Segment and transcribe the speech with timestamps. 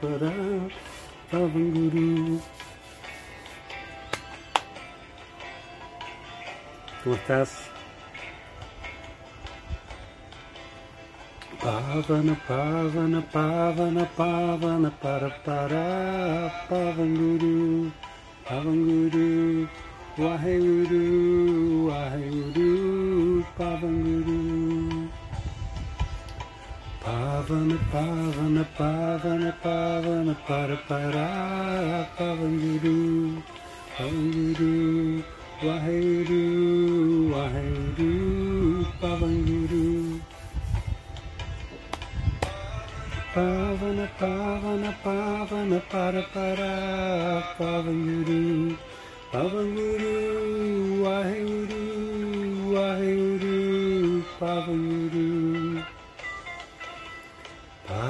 [0.00, 0.32] para,
[1.30, 2.40] Pavanguru.
[7.04, 7.70] ¿Cómo estás?
[11.60, 17.92] Pavana, pavana, pavana, pavana, para, para, Pavanguru,
[18.48, 19.68] Pavanguru,
[20.16, 24.99] Waheguru, Waheguru, Pavanguru.
[27.10, 33.42] Pavana, pavana, pavana, pavana, para, para, Pavanguru,
[33.96, 35.24] Pavanguru,
[35.60, 40.20] Waheguru, Waheguru, Pavanguru.
[43.34, 46.72] Pavana, pavana, pavana, para, para,
[47.58, 48.78] Pavanguru,
[49.32, 50.14] Pavanguru,
[51.02, 51.82] Waheguru,
[52.72, 55.69] Waheguru, Pavanguru.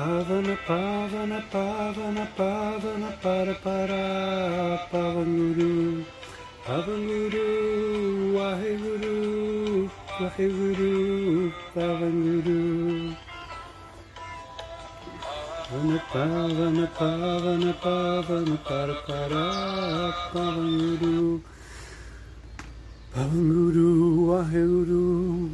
[0.00, 6.06] Pavana, pavana, pavana, pavana, para, para, Pavanguru,
[6.64, 7.44] Pavanguru,
[8.34, 13.14] Waheguru, Waheguru, Pavanguru.
[15.68, 19.44] Pavana, pavana, pavana, pavana, para, para,
[20.32, 21.42] Pavanguru.
[23.12, 25.02] Pavanguru, Waheguru,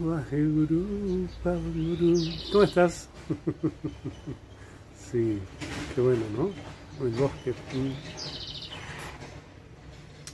[0.07, 2.15] Waheguru, Pavanguru.
[2.53, 3.16] ¿Cómo estás?
[5.11, 5.39] sí,
[5.95, 6.51] qué bueno, ¿no?
[7.05, 7.53] El bosque.
[7.53, 7.93] mm.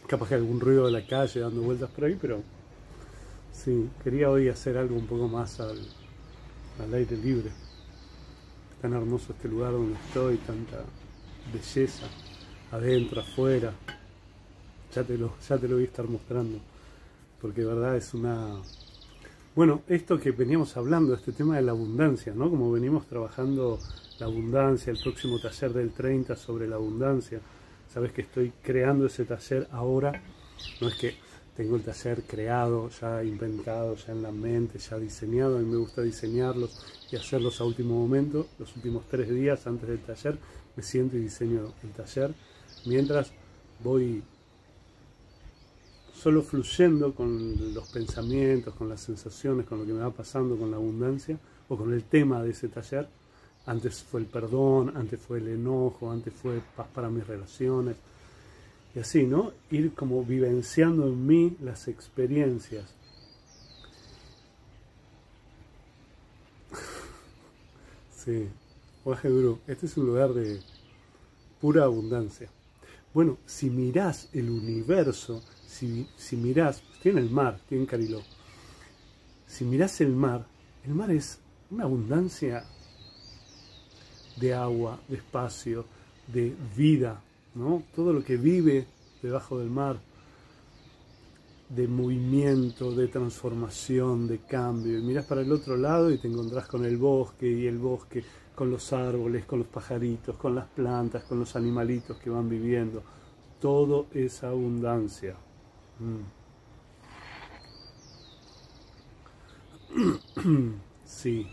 [0.06, 2.42] Capaz que algún ruido de la calle dando vueltas por ahí, pero
[3.52, 5.78] sí, quería hoy hacer algo un poco más al,
[6.92, 7.50] aire libre.
[8.82, 10.84] Tan hermoso este lugar donde estoy, tanta
[11.52, 12.06] belleza,
[12.72, 13.72] adentro, afuera.
[14.94, 16.58] Ya te lo, ya te lo voy a estar mostrando,
[17.40, 18.60] porque de verdad es una...
[19.54, 22.48] Bueno, esto que veníamos hablando, este tema de la abundancia, ¿no?
[22.48, 23.78] Como venimos trabajando
[24.18, 27.38] la abundancia, el próximo taller del 30 sobre la abundancia.
[27.92, 30.22] Sabes que estoy creando ese taller ahora,
[30.80, 31.16] no es que
[31.54, 35.76] tengo el taller creado, ya inventado, ya en la mente, ya diseñado, a mí me
[35.76, 40.38] gusta diseñarlos y hacerlos a último momento, los últimos tres días antes del taller,
[40.74, 42.32] me siento y diseño el taller,
[42.86, 43.30] mientras
[43.84, 44.22] voy
[46.22, 50.70] solo fluyendo con los pensamientos, con las sensaciones, con lo que me va pasando con
[50.70, 51.36] la abundancia
[51.68, 53.08] o con el tema de ese taller.
[53.66, 57.96] Antes fue el perdón, antes fue el enojo, antes fue paz para mis relaciones.
[58.94, 59.50] Y así, ¿no?
[59.72, 62.84] Ir como vivenciando en mí las experiencias.
[68.16, 68.46] Sí,
[69.04, 70.60] Oaje Guru, este es un lugar de
[71.60, 72.48] pura abundancia.
[73.12, 78.20] Bueno, si mirás el universo, si, si mirás, en el mar, en Cariló,
[79.46, 80.46] si mirás el mar,
[80.84, 81.38] el mar es
[81.70, 82.64] una abundancia
[84.36, 85.86] de agua, de espacio,
[86.26, 87.22] de vida,
[87.54, 87.82] ¿no?
[87.94, 88.86] Todo lo que vive
[89.22, 89.98] debajo del mar,
[91.70, 94.98] de movimiento, de transformación, de cambio.
[94.98, 98.22] Y mirás para el otro lado y te encontrás con el bosque y el bosque,
[98.54, 103.02] con los árboles, con los pajaritos, con las plantas, con los animalitos que van viviendo.
[103.58, 105.36] Todo es abundancia.
[106.02, 106.22] Mm.
[111.04, 111.46] Sí,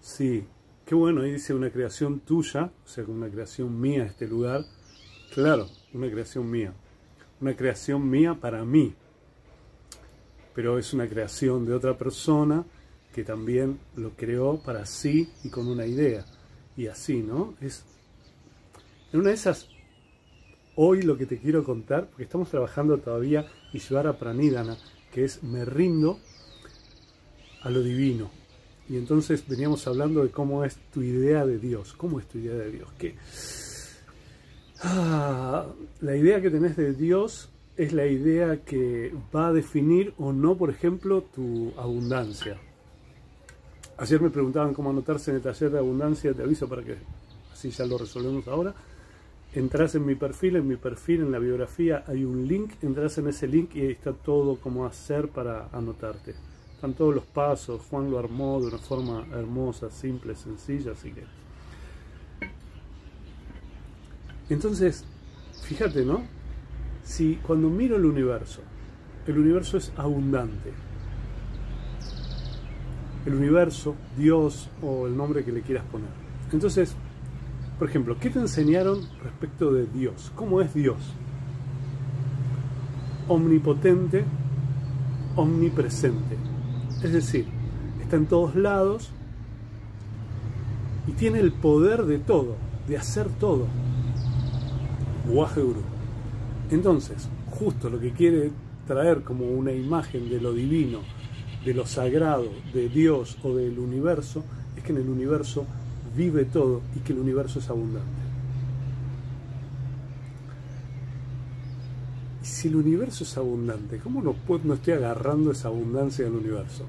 [0.00, 0.46] sí.
[0.86, 4.64] Qué bueno, ahí dice una creación tuya, o sea, una creación mía este lugar.
[5.34, 6.72] Claro, una creación mía.
[7.40, 8.94] Una creación mía para mí.
[10.54, 12.64] Pero es una creación de otra persona
[13.12, 16.24] que también lo creó para sí y con una idea.
[16.76, 17.54] Y así, ¿no?
[17.60, 17.84] Es
[19.12, 19.68] en una de esas
[20.80, 24.76] hoy lo que te quiero contar, porque estamos trabajando todavía y llevar a Pranidana,
[25.12, 26.20] que es me rindo
[27.62, 28.30] a lo divino.
[28.88, 31.94] Y entonces veníamos hablando de cómo es tu idea de Dios.
[31.94, 32.88] ¿Cómo es tu idea de Dios?
[32.96, 33.16] Que
[34.84, 35.66] ah,
[36.00, 40.56] la idea que tenés de Dios es la idea que va a definir o no,
[40.56, 42.56] por ejemplo, tu abundancia.
[43.96, 46.98] Ayer me preguntaban cómo anotarse en el taller de abundancia, te aviso para que
[47.52, 48.72] así ya lo resolvemos ahora.
[49.54, 53.28] Entrás en mi perfil, en mi perfil, en la biografía hay un link, entras en
[53.28, 56.34] ese link y ahí está todo cómo hacer para anotarte.
[56.74, 61.24] Están todos los pasos, Juan lo armó de una forma hermosa, simple, sencilla, así que...
[64.50, 65.04] Entonces,
[65.62, 66.22] fíjate, ¿no?
[67.02, 68.60] Si cuando miro el universo,
[69.26, 70.72] el universo es abundante.
[73.26, 76.10] El universo, Dios o el nombre que le quieras poner.
[76.52, 76.94] Entonces,
[77.78, 80.32] por ejemplo, ¿qué te enseñaron respecto de Dios?
[80.34, 80.96] ¿Cómo es Dios?
[83.28, 84.24] Omnipotente,
[85.36, 86.36] omnipresente.
[87.02, 87.46] Es decir,
[88.02, 89.10] está en todos lados
[91.06, 92.56] y tiene el poder de todo.
[92.88, 93.66] de hacer todo.
[95.26, 95.82] Guru.
[96.70, 98.50] Entonces, justo lo que quiere
[98.86, 101.00] traer como una imagen de lo divino,
[101.66, 104.42] de lo sagrado, de Dios o del universo,
[104.74, 105.66] es que en el universo
[106.16, 108.22] vive todo y que el universo es abundante.
[112.42, 114.34] Y si el universo es abundante, ¿cómo no,
[114.64, 116.84] no estoy agarrando esa abundancia del universo?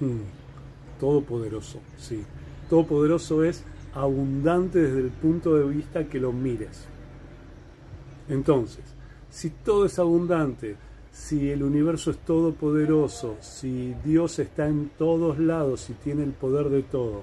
[0.00, 0.22] Hmm,
[0.98, 2.24] todopoderoso, sí.
[2.68, 3.64] Todopoderoso es
[3.94, 6.86] abundante desde el punto de vista que lo mires.
[8.28, 8.84] Entonces,
[9.30, 10.76] si todo es abundante,
[11.12, 16.70] si el universo es todopoderoso, si Dios está en todos lados y tiene el poder
[16.70, 17.22] de todo,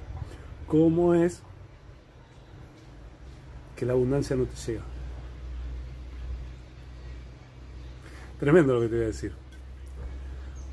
[0.68, 1.42] ¿cómo es
[3.76, 4.84] que la abundancia no te llega?
[8.40, 9.34] Tremendo lo que te voy a decir.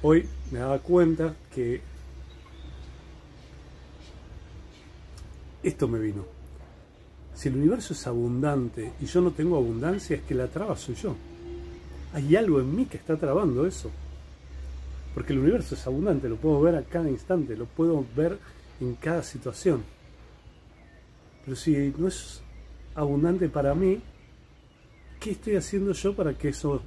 [0.02, 1.80] Hoy me daba cuenta que
[5.62, 6.24] esto me vino.
[7.34, 10.94] Si el universo es abundante y yo no tengo abundancia, es que la traba soy
[10.94, 11.16] yo.
[12.16, 13.90] Hay algo en mí que está trabando eso.
[15.12, 18.38] Porque el universo es abundante, lo puedo ver a cada instante, lo puedo ver
[18.80, 19.84] en cada situación.
[21.44, 22.40] Pero si no es
[22.94, 24.00] abundante para mí,
[25.20, 26.80] ¿qué estoy haciendo yo para que eso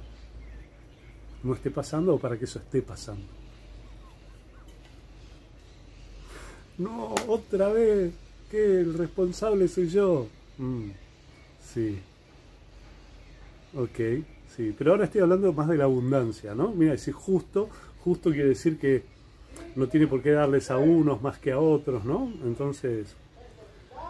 [1.44, 3.28] no esté pasando o para que eso esté pasando?
[6.76, 8.12] No, otra vez
[8.50, 10.26] que el responsable soy yo.
[10.58, 10.90] Mm,
[11.72, 12.00] sí.
[13.76, 14.00] Ok,
[14.56, 14.74] sí.
[14.76, 16.72] Pero ahora estoy hablando más de la abundancia, ¿no?
[16.72, 17.68] Mira, si justo,
[18.04, 19.02] justo quiere decir que
[19.76, 22.32] no tiene por qué darles a unos más que a otros, ¿no?
[22.44, 23.14] Entonces,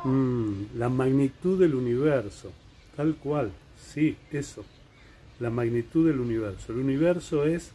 [0.04, 2.50] mm, la magnitud del universo,
[2.96, 3.52] tal cual,
[3.92, 4.64] sí, eso.
[5.38, 6.72] La magnitud del universo.
[6.72, 7.72] El universo es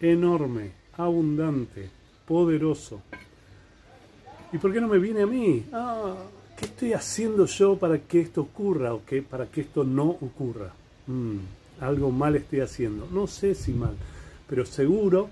[0.00, 1.90] enorme, abundante,
[2.26, 3.02] poderoso.
[4.52, 5.64] ¿Y por qué no me viene a mí?
[5.72, 6.14] Ah,
[6.56, 10.72] ¿qué estoy haciendo yo para que esto ocurra o que, para que esto no ocurra?
[11.06, 11.38] Mm,
[11.80, 13.08] algo mal estoy haciendo.
[13.10, 13.94] No sé si mal,
[14.48, 15.28] pero seguro,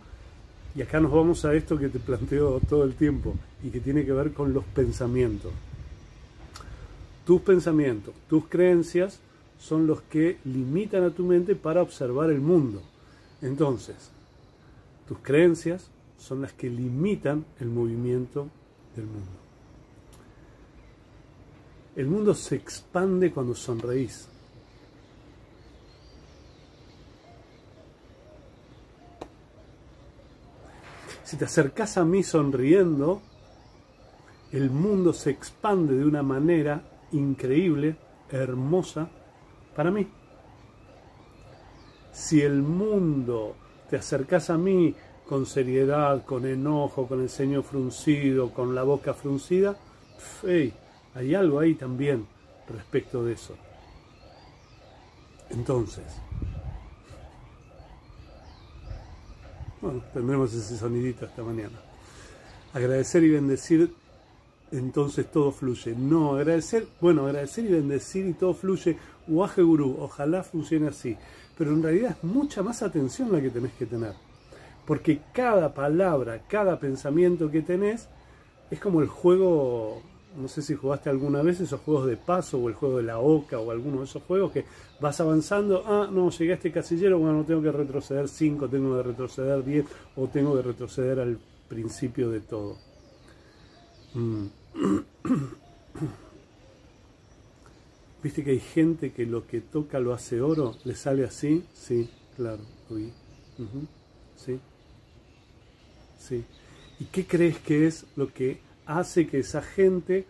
[0.74, 4.04] y acá nos vamos a esto que te planteo todo el tiempo y que tiene
[4.04, 5.52] que ver con los pensamientos.
[7.26, 9.20] Tus pensamientos, tus creencias
[9.58, 12.80] son los que limitan a tu mente para observar el mundo.
[13.42, 14.10] Entonces,
[15.06, 18.48] tus creencias son las que limitan el movimiento
[18.94, 19.30] del mundo.
[21.96, 24.28] El mundo se expande cuando sonreís.
[31.28, 33.20] Si te acercas a mí sonriendo,
[34.50, 36.80] el mundo se expande de una manera
[37.12, 37.96] increíble,
[38.30, 39.10] hermosa,
[39.76, 40.08] para mí.
[42.12, 43.56] Si el mundo
[43.90, 44.94] te acercas a mí
[45.28, 49.76] con seriedad, con enojo, con el ceño fruncido, con la boca fruncida,
[51.14, 52.26] hay algo ahí también
[52.74, 53.54] respecto de eso.
[55.50, 56.06] Entonces,
[59.80, 61.78] bueno, tendremos ese sonidito esta mañana.
[62.72, 63.92] Agradecer y bendecir,
[64.72, 65.94] entonces todo fluye.
[65.96, 68.98] No, agradecer, bueno, agradecer y bendecir y todo fluye.
[69.26, 71.16] Waje Guru, ojalá funcione así.
[71.56, 74.14] Pero en realidad es mucha más atención la que tenés que tener
[74.88, 78.08] porque cada palabra, cada pensamiento que tenés
[78.70, 80.00] es como el juego,
[80.38, 83.18] no sé si jugaste alguna vez esos juegos de paso o el juego de la
[83.18, 84.64] oca o alguno de esos juegos que
[85.00, 89.02] vas avanzando, ah, no, llegué a este casillero, bueno, tengo que retroceder 5, tengo que
[89.02, 92.76] retroceder 10 o tengo que retroceder al principio de todo.
[94.14, 94.46] Mm.
[98.22, 100.74] ¿Viste que hay gente que lo que toca lo hace oro?
[100.84, 101.64] ¿Le sale así?
[101.74, 102.62] Sí, claro,
[104.36, 104.58] Sí.
[106.18, 106.44] ¿sí?
[107.00, 110.26] ¿Y qué crees que es lo que hace que esa gente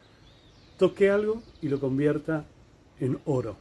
[0.77, 2.45] toque algo y lo convierta
[3.01, 3.57] en oro?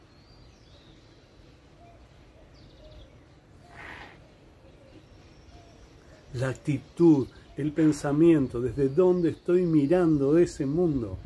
[6.34, 7.26] La actitud,
[7.56, 11.16] el pensamiento, desde dónde estoy mirando ese mundo.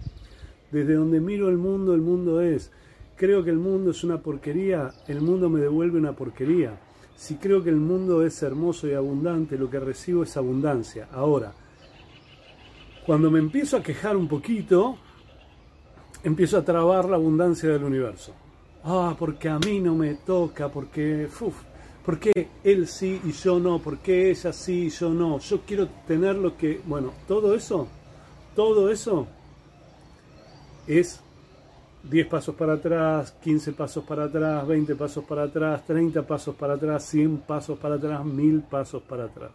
[0.71, 2.71] Desde donde miro el mundo, el mundo es.
[3.17, 6.79] Creo que el mundo es una porquería, el mundo me devuelve una porquería
[7.23, 11.07] si creo que el mundo es hermoso y abundante, lo que recibo es abundancia.
[11.13, 11.53] Ahora,
[13.07, 14.97] cuando me empiezo a quejar un poquito,
[16.23, 18.33] empiezo a trabar la abundancia del universo.
[18.85, 21.55] Ah, porque a mí no me toca, porque, uf,
[22.05, 23.79] ¿por qué él sí y yo no?
[23.79, 25.39] ¿Por qué ella sí y yo no?
[25.39, 27.89] Yo quiero tener lo que, bueno, todo eso,
[28.55, 29.27] todo eso
[30.87, 31.21] es
[32.05, 36.75] 10 pasos para atrás, 15 pasos para atrás, 20 pasos para atrás, 30 pasos para
[36.75, 39.53] atrás, 100 pasos para atrás, 1000 pasos para atrás.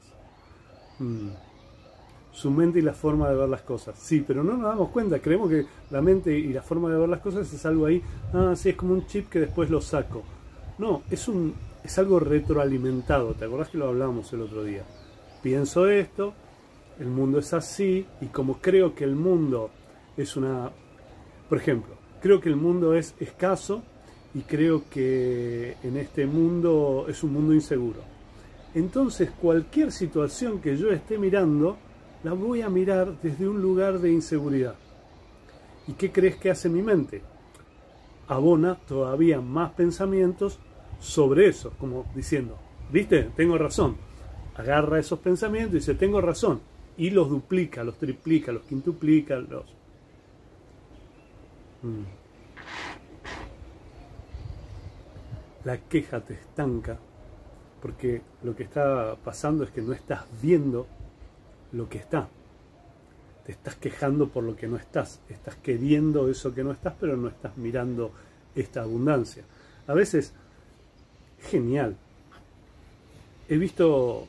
[0.99, 1.46] Mm.
[2.31, 3.97] Su mente y la forma de ver las cosas.
[3.99, 7.09] Sí, pero no nos damos cuenta, creemos que la mente y la forma de ver
[7.09, 8.01] las cosas es algo ahí,
[8.33, 10.23] ah, sí, es como un chip que después lo saco.
[10.77, 11.53] No, es, un,
[11.83, 14.83] es algo retroalimentado, ¿te acordás que lo hablábamos el otro día?
[15.41, 16.33] Pienso esto,
[16.99, 19.71] el mundo es así, y como creo que el mundo
[20.15, 20.71] es una...
[21.49, 23.81] Por ejemplo, creo que el mundo es escaso
[24.33, 28.01] y creo que en este mundo es un mundo inseguro.
[28.75, 31.77] Entonces cualquier situación que yo esté mirando,
[32.23, 34.75] la voy a mirar desde un lugar de inseguridad.
[35.87, 37.21] ¿Y qué crees que hace mi mente?
[38.27, 40.59] Abona todavía más pensamientos
[40.99, 42.57] sobre eso, como diciendo,
[42.91, 43.23] ¿viste?
[43.35, 43.95] Tengo razón.
[44.55, 46.61] Agarra esos pensamientos y dice, tengo razón.
[46.97, 49.65] Y los duplica, los triplica, los quintuplica, los...
[51.83, 52.03] Mm.
[55.63, 56.97] La queja te estanca
[57.81, 60.87] porque lo que está pasando es que no estás viendo
[61.71, 62.27] lo que está.
[63.45, 65.21] Te estás quejando por lo que no estás.
[65.29, 68.11] Estás queriendo eso que no estás, pero no estás mirando
[68.55, 69.43] esta abundancia.
[69.87, 70.33] A veces,
[71.39, 71.95] genial.
[73.47, 74.27] He visto,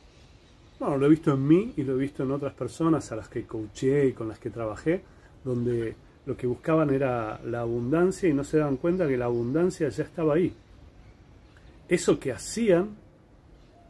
[0.78, 3.28] bueno, lo he visto en mí y lo he visto en otras personas a las
[3.28, 5.02] que coaché y con las que trabajé,
[5.44, 9.88] donde lo que buscaban era la abundancia y no se daban cuenta que la abundancia
[9.88, 10.54] ya estaba ahí.
[11.88, 12.90] Eso que hacían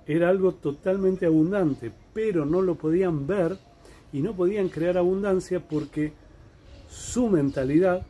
[0.06, 3.58] era algo totalmente abundante, pero no lo podían ver
[4.12, 6.12] y no podían crear abundancia porque
[6.88, 8.06] su mentalidad,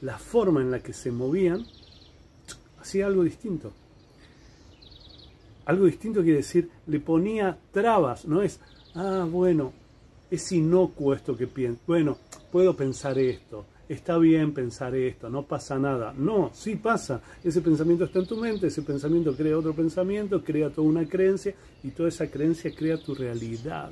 [0.00, 1.64] la forma en la que se movían,
[2.80, 3.72] hacía algo distinto.
[5.64, 8.58] Algo distinto quiere decir, le ponía trabas, no es,
[8.94, 9.72] ah, bueno,
[10.30, 12.18] es inocuo esto que pienso, bueno,
[12.50, 16.14] puedo pensar esto, está bien pensar esto, no pasa nada.
[16.16, 17.20] No, sí pasa.
[17.42, 21.54] Ese pensamiento está en tu mente, ese pensamiento crea otro pensamiento, crea toda una creencia
[21.82, 23.90] y toda esa creencia crea tu realidad.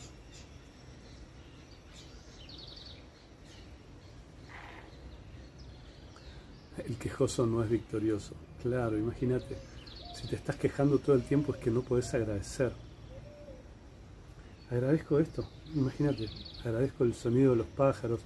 [6.87, 8.35] El quejoso no es victorioso.
[8.63, 9.57] Claro, imagínate,
[10.15, 12.73] si te estás quejando todo el tiempo es que no puedes agradecer.
[14.71, 16.29] Agradezco esto, imagínate,
[16.65, 18.21] agradezco el sonido de los pájaros,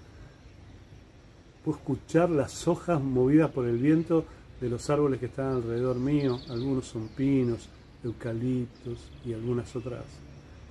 [1.64, 4.26] Puedo escuchar las hojas movidas por el viento
[4.61, 6.38] de los árboles que están alrededor mío.
[6.50, 7.68] Algunos son pinos,
[8.04, 10.02] eucaliptos y algunas otras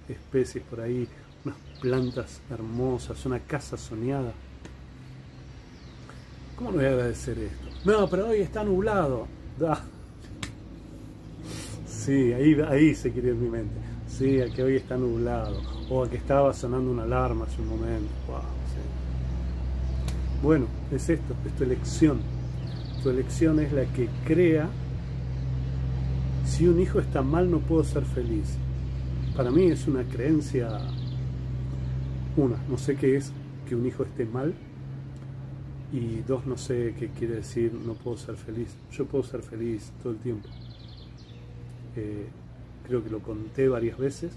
[0.08, 1.08] especies por ahí.
[1.46, 4.34] Unas plantas hermosas, una casa soñada.
[6.56, 7.68] ¿Cómo no voy a agradecer esto?
[7.86, 9.26] No, pero hoy está nublado.
[11.88, 13.76] Sí, ahí, ahí se quiere ir mi mente.
[14.08, 15.60] Sí, a que hoy está nublado.
[15.90, 18.10] O a que estaba sonando una alarma hace un momento.
[20.44, 22.20] Bueno, es esto, es tu elección.
[23.02, 24.68] Tu elección es la que crea
[26.46, 28.58] si un hijo está mal no puedo ser feliz.
[29.38, 30.68] Para mí es una creencia,
[32.36, 33.32] una, no sé qué es
[33.70, 34.54] que un hijo esté mal
[35.94, 38.76] y dos, no sé qué quiere decir no puedo ser feliz.
[38.92, 40.50] Yo puedo ser feliz todo el tiempo.
[41.96, 42.28] Eh,
[42.86, 44.34] creo que lo conté varias veces.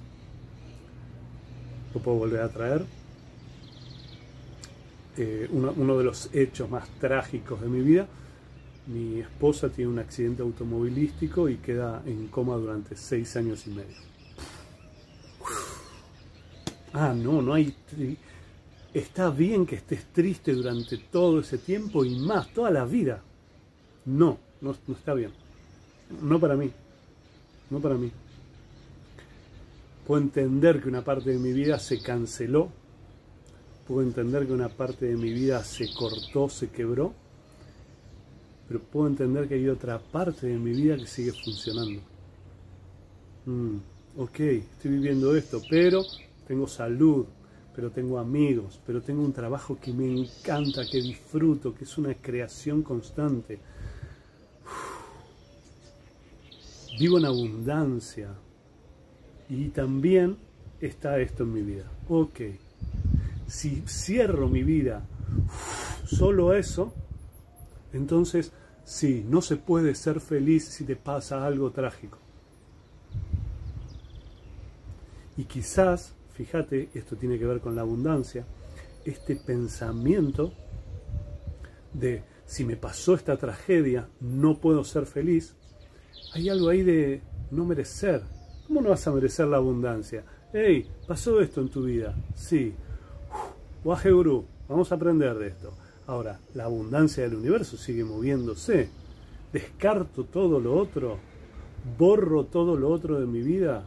[1.92, 2.84] Lo puedo volver a traer
[5.16, 8.06] eh, uno, de los hechos más trágicos de mi vida.
[8.86, 13.96] Mi esposa tiene un accidente automovilístico y queda en coma durante seis años y medio.
[16.92, 17.74] Ah, no, no hay...
[18.94, 23.22] Está bien que estés triste durante todo ese tiempo y más, toda la vida.
[24.06, 25.32] No, no, no está bien.
[26.22, 26.70] No para mí.
[27.68, 28.10] No para mí.
[30.06, 32.70] Puedo entender que una parte de mi vida se canceló
[33.86, 37.12] puedo entender que una parte de mi vida se cortó, se quebró,
[38.66, 42.00] pero puedo entender que hay otra parte de mi vida que sigue funcionando.
[43.46, 43.76] Mm,
[44.16, 46.02] ok, estoy viviendo esto, pero
[46.48, 47.26] tengo salud,
[47.74, 52.14] pero tengo amigos, pero tengo un trabajo que me encanta, que disfruto, que es una
[52.14, 53.60] creación constante.
[56.98, 58.30] Vivo en abundancia
[59.48, 60.38] y también
[60.80, 61.84] está esto en mi vida.
[62.08, 62.40] Ok,
[63.46, 65.06] si cierro mi vida
[66.06, 66.92] solo eso,
[67.92, 68.52] entonces
[68.84, 72.18] sí, no se puede ser feliz si te pasa algo trágico.
[75.36, 78.46] Y quizás, fíjate, esto tiene que ver con la abundancia,
[79.04, 80.52] este pensamiento
[81.92, 85.54] de si me pasó esta tragedia, no puedo ser feliz,
[86.32, 88.22] hay algo ahí de no merecer.
[88.66, 90.24] ¿Cómo no vas a merecer la abundancia?
[90.52, 92.14] Hey, pasó esto en tu vida.
[92.34, 92.74] Sí,
[93.86, 95.72] Guru, vamos a aprender de esto.
[96.08, 98.88] Ahora, la abundancia del universo sigue moviéndose.
[99.52, 101.18] Descarto todo lo otro,
[101.96, 103.86] borro todo lo otro de mi vida,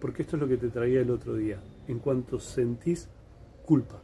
[0.00, 1.58] porque esto es lo que te traía el otro día.
[1.88, 3.06] En cuanto sentís
[3.66, 4.00] culpa.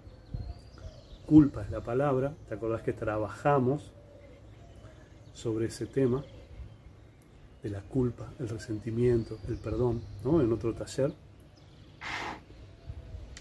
[1.24, 3.90] Culpa es la palabra, ¿te acordás que trabajamos
[5.32, 6.22] sobre ese tema
[7.62, 10.42] de la culpa, el resentimiento, el perdón, ¿no?
[10.42, 11.14] En otro taller.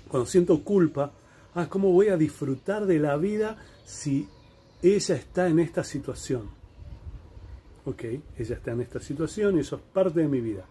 [0.08, 1.12] Cuando siento culpa,
[1.56, 4.28] ah, ¿cómo voy a disfrutar de la vida si
[4.82, 6.50] ella está en esta situación?
[7.86, 8.04] Ok,
[8.38, 10.66] ella está en esta situación y eso es parte de mi vida.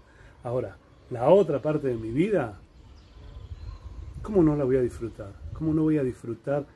[0.45, 0.77] Ahora,
[1.11, 2.61] la otra parte de mi vida,
[4.23, 5.33] ¿cómo no la voy a disfrutar?
[5.53, 6.67] ¿Cómo no voy a disfrutar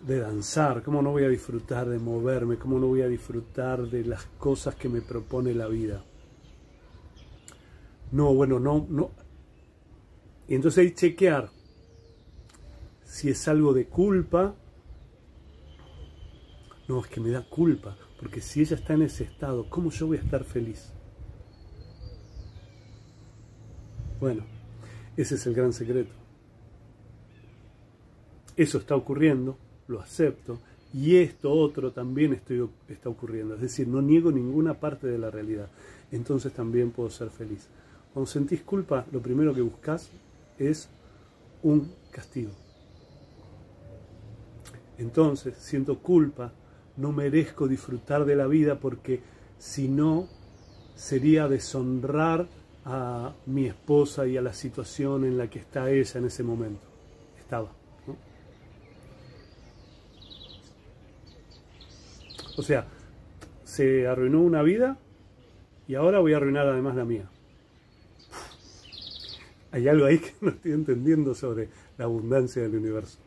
[0.00, 0.82] de danzar?
[0.82, 2.56] ¿Cómo no voy a disfrutar de moverme?
[2.56, 6.02] ¿Cómo no voy a disfrutar de las cosas que me propone la vida?
[8.12, 9.10] No, bueno, no, no.
[10.52, 11.48] Y entonces hay chequear
[13.06, 14.54] si es algo de culpa.
[16.86, 20.08] No, es que me da culpa, porque si ella está en ese estado, ¿cómo yo
[20.08, 20.92] voy a estar feliz?
[24.20, 24.44] Bueno,
[25.16, 26.12] ese es el gran secreto.
[28.54, 29.56] Eso está ocurriendo,
[29.88, 30.58] lo acepto,
[30.92, 33.54] y esto otro también estoy, está ocurriendo.
[33.54, 35.70] Es decir, no niego ninguna parte de la realidad.
[36.10, 37.68] Entonces también puedo ser feliz.
[38.12, 40.10] Cuando sentís culpa, lo primero que buscas
[40.58, 40.88] es
[41.62, 42.50] un castigo.
[44.98, 46.52] Entonces, siento culpa,
[46.96, 49.20] no merezco disfrutar de la vida porque
[49.58, 50.28] si no,
[50.94, 52.46] sería deshonrar
[52.84, 56.82] a mi esposa y a la situación en la que está ella en ese momento.
[57.38, 57.70] Estaba.
[62.56, 62.86] O sea,
[63.64, 64.98] se arruinó una vida
[65.88, 67.30] y ahora voy a arruinar además la mía.
[69.72, 73.18] Hay algo ahí que no estoy entendiendo sobre la abundancia del universo,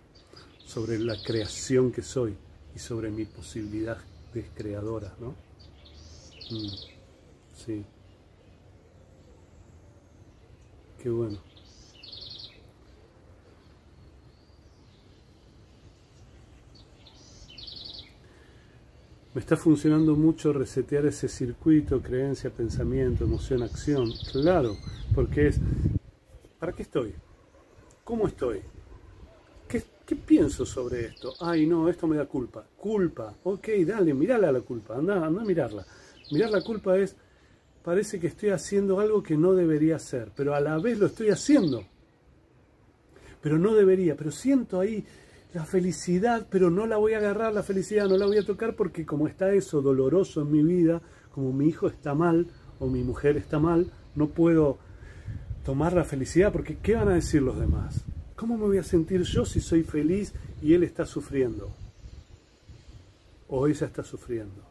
[0.65, 2.35] sobre la creación que soy
[2.75, 3.97] y sobre mi posibilidad
[4.33, 5.29] de creadora, ¿no?
[6.51, 6.69] Mm,
[7.55, 7.83] sí.
[11.01, 11.39] Qué bueno.
[19.33, 24.09] Me está funcionando mucho resetear ese circuito, creencia, pensamiento, emoción, acción.
[24.31, 24.77] Claro,
[25.13, 25.59] porque es,
[26.59, 27.13] ¿para qué estoy?
[28.03, 28.61] ¿Cómo estoy?
[29.67, 31.33] ¿Qué, ¿Qué, pienso sobre esto?
[31.39, 32.65] Ay, no, esto me da culpa.
[32.77, 33.35] Culpa.
[33.43, 34.95] Ok, dale, mirala la culpa.
[34.95, 35.85] Anda, anda a mirarla.
[36.31, 37.15] Mirar la culpa es
[37.85, 41.29] parece que estoy haciendo algo que no debería hacer, pero a la vez lo estoy
[41.29, 41.83] haciendo.
[43.41, 45.05] Pero no debería, pero siento ahí
[45.53, 48.75] la felicidad, pero no la voy a agarrar, la felicidad no la voy a tocar
[48.75, 50.99] porque como está eso doloroso en mi vida,
[51.31, 52.47] como mi hijo está mal
[52.79, 54.79] o mi mujer está mal, no puedo
[55.65, 58.01] tomar la felicidad porque ¿qué van a decir los demás?
[58.35, 61.71] ¿Cómo me voy a sentir yo si soy feliz y él está sufriendo?
[63.49, 64.61] O ella está sufriendo.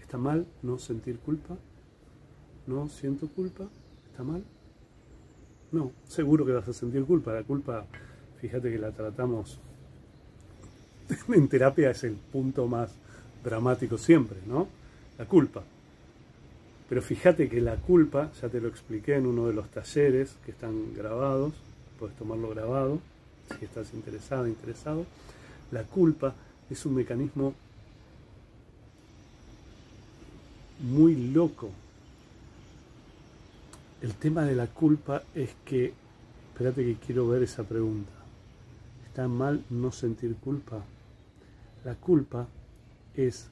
[0.00, 1.56] ¿Está mal no sentir culpa?
[2.66, 3.68] ¿No siento culpa?
[4.10, 4.42] ¿Está mal?
[5.70, 7.34] No, seguro que vas a sentir culpa.
[7.34, 7.84] La culpa,
[8.40, 9.60] fíjate que la tratamos
[11.28, 12.94] en terapia, es el punto más
[13.44, 14.66] dramático siempre, ¿no?
[15.18, 15.62] La culpa.
[16.88, 20.52] Pero fíjate que la culpa, ya te lo expliqué en uno de los talleres que
[20.52, 21.52] están grabados,
[21.98, 23.00] puedes tomarlo grabado
[23.58, 25.04] si estás interesado, interesado.
[25.70, 26.34] La culpa
[26.70, 27.54] es un mecanismo
[30.80, 31.70] muy loco.
[34.00, 35.92] El tema de la culpa es que,
[36.52, 38.12] espérate que quiero ver esa pregunta.
[39.06, 40.84] ¿Está mal no sentir culpa?
[41.84, 42.46] La culpa
[43.14, 43.48] es,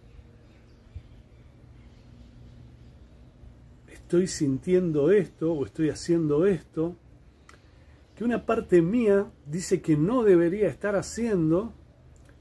[4.07, 6.95] estoy sintiendo esto o estoy haciendo esto,
[8.15, 11.73] que una parte mía dice que no debería estar haciendo,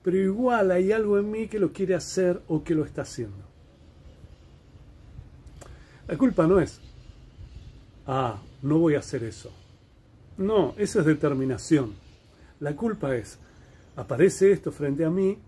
[0.03, 3.43] pero igual hay algo en mí que lo quiere hacer o que lo está haciendo.
[6.07, 6.79] La culpa no es,
[8.05, 9.51] ah, no voy a hacer eso.
[10.37, 11.95] No, eso es determinación.
[12.59, 13.39] La culpa es,
[13.95, 15.39] aparece esto frente a mí,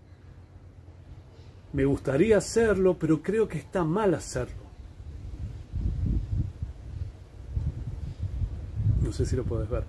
[1.72, 4.67] me gustaría hacerlo, pero creo que está mal hacerlo.
[9.18, 9.84] Sé si lo puedes ver.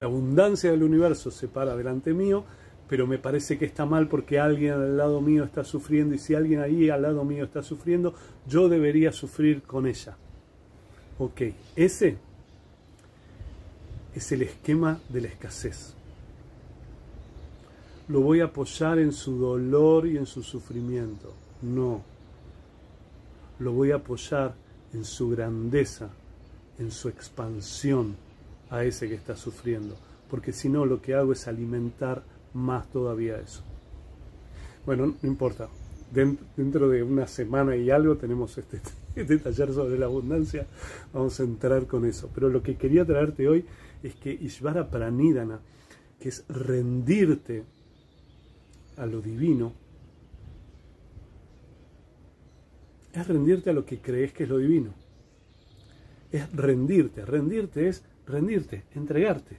[0.00, 2.44] La abundancia del universo se para delante mío,
[2.88, 6.34] pero me parece que está mal porque alguien al lado mío está sufriendo y si
[6.34, 8.14] alguien ahí al lado mío está sufriendo,
[8.46, 10.16] yo debería sufrir con ella.
[11.18, 11.42] Ok,
[11.74, 12.16] ese
[14.14, 15.94] es el esquema de la escasez.
[18.08, 21.34] Lo voy a apoyar en su dolor y en su sufrimiento.
[21.60, 22.02] No.
[23.58, 24.54] Lo voy a apoyar
[24.94, 26.08] en su grandeza,
[26.78, 28.25] en su expansión
[28.70, 29.96] a ese que está sufriendo.
[30.30, 33.62] Porque si no, lo que hago es alimentar más todavía eso.
[34.84, 35.68] Bueno, no importa.
[36.12, 38.80] Dentro de una semana y algo tenemos este,
[39.16, 40.66] este taller sobre la abundancia,
[41.12, 42.30] vamos a entrar con eso.
[42.34, 43.64] Pero lo que quería traerte hoy
[44.02, 45.60] es que Ishvara Pranidana,
[46.20, 47.64] que es rendirte
[48.96, 49.72] a lo divino,
[53.12, 54.90] es rendirte a lo que crees que es lo divino.
[56.30, 57.24] Es rendirte.
[57.24, 59.58] Rendirte es rendirte, entregarte.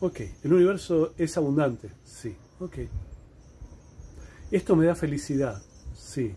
[0.00, 1.90] Ok, el universo es abundante.
[2.04, 2.78] Sí, ok.
[4.50, 5.60] ¿Esto me da felicidad?
[5.94, 6.34] Sí.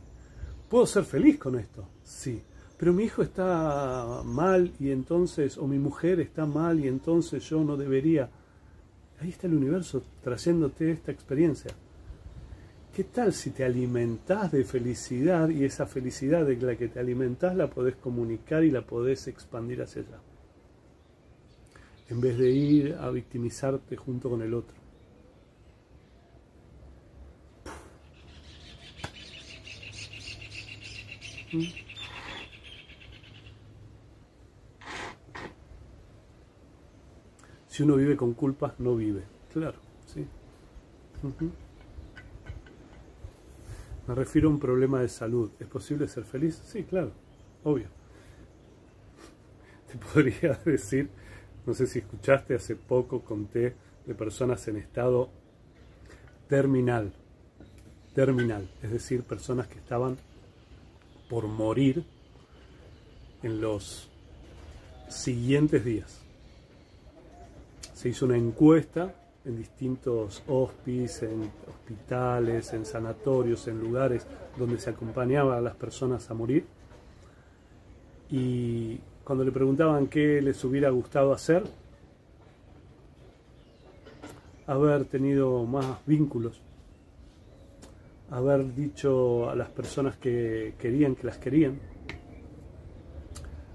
[0.69, 1.87] ¿Puedo ser feliz con esto?
[2.03, 2.41] Sí.
[2.77, 7.63] Pero mi hijo está mal y entonces, o mi mujer está mal y entonces yo
[7.63, 8.29] no debería.
[9.19, 11.71] Ahí está el universo trayéndote esta experiencia.
[12.91, 17.55] ¿Qué tal si te alimentás de felicidad y esa felicidad de la que te alimentás
[17.55, 20.30] la podés comunicar y la podés expandir hacia allá?
[22.11, 24.75] En vez de ir a victimizarte junto con el otro.
[37.69, 39.23] Si uno vive con culpas, no vive.
[39.53, 40.27] Claro, sí.
[44.05, 45.49] Me refiero a un problema de salud.
[45.61, 46.61] ¿Es posible ser feliz?
[46.65, 47.13] Sí, claro,
[47.63, 47.87] obvio.
[49.89, 51.09] Te podría decir,
[51.65, 55.29] no sé si escuchaste, hace poco conté de personas en estado
[56.47, 57.13] terminal.
[58.15, 60.17] Terminal, es decir, personas que estaban
[61.29, 62.03] por morir
[63.41, 64.09] en los
[65.07, 66.19] siguientes días.
[67.93, 69.13] Se hizo una encuesta
[69.45, 74.25] en distintos hospis, en hospitales, en sanatorios, en lugares
[74.57, 76.65] donde se acompañaba a las personas a morir.
[78.29, 81.63] Y cuando le preguntaban qué les hubiera gustado hacer,
[84.67, 86.61] haber tenido más vínculos,
[88.29, 91.79] haber dicho a las personas que querían que las querían,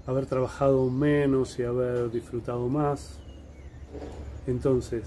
[0.07, 3.19] haber trabajado menos y haber disfrutado más.
[4.47, 5.03] Entonces,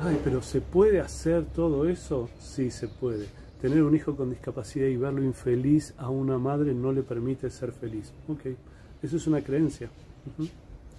[0.00, 2.28] ay, pero ¿se puede hacer todo eso?
[2.40, 3.26] Sí, se puede.
[3.60, 7.72] Tener un hijo con discapacidad y verlo infeliz a una madre no le permite ser
[7.72, 8.12] feliz.
[8.28, 8.56] Ok,
[9.02, 9.88] eso es una creencia.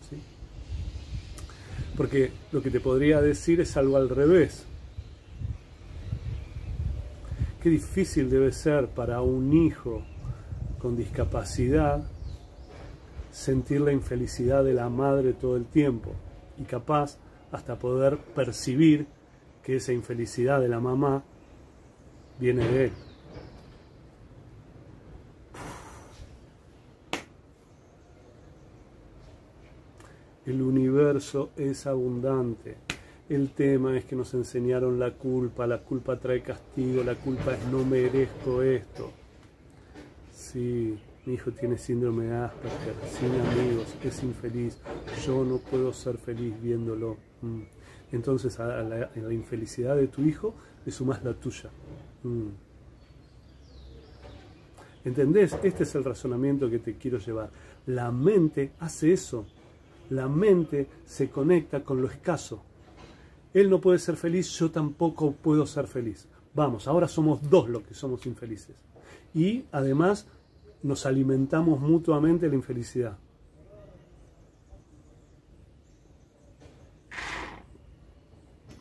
[0.10, 0.18] ¿Sí?
[1.96, 4.66] Porque lo que te podría decir es algo al revés.
[7.62, 10.04] Qué difícil debe ser para un hijo
[10.80, 12.08] con discapacidad
[13.32, 16.12] sentir la infelicidad de la madre todo el tiempo
[16.58, 17.18] y capaz
[17.52, 19.08] hasta poder percibir
[19.64, 21.24] que esa infelicidad de la mamá
[22.40, 22.92] viene de él.
[30.48, 32.78] El universo es abundante.
[33.28, 37.68] El tema es que nos enseñaron la culpa, la culpa trae castigo, la culpa es
[37.68, 39.12] no merezco esto.
[40.34, 44.78] Sí, mi hijo tiene síndrome de Asperger, sin amigos, es infeliz,
[45.26, 47.18] yo no puedo ser feliz viéndolo.
[47.42, 47.64] Mm.
[48.14, 50.56] Entonces a la, infelicidad de tu hijo
[50.86, 51.70] le sumas la tuya.
[52.24, 52.48] Mm.
[55.04, 55.58] ¿Entendés?
[55.62, 57.50] Este es el razonamiento que te quiero llevar.
[57.86, 59.46] La mente hace eso.
[60.10, 62.64] La mente se conecta con lo escaso.
[63.54, 66.28] Él no puede ser feliz, yo tampoco puedo ser feliz.
[66.54, 68.76] Vamos, ahora somos dos los que somos infelices.
[69.34, 70.28] Y además
[70.84, 73.18] nos alimentamos mutuamente la infelicidad.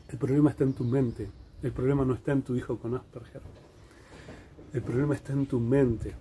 [0.08, 1.28] El problema está en tu mente.
[1.62, 3.42] El problema no está en tu hijo con Asperger.
[4.72, 6.14] El problema está en tu mente.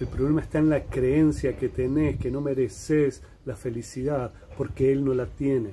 [0.00, 5.04] El problema está en la creencia que tenés que no mereces la felicidad porque él
[5.04, 5.70] no la tiene.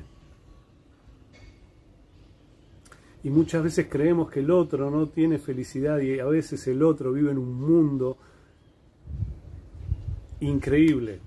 [3.24, 7.12] Y muchas veces creemos que el otro no tiene felicidad y a veces el otro
[7.12, 8.18] vive en un mundo
[10.40, 11.20] increíble.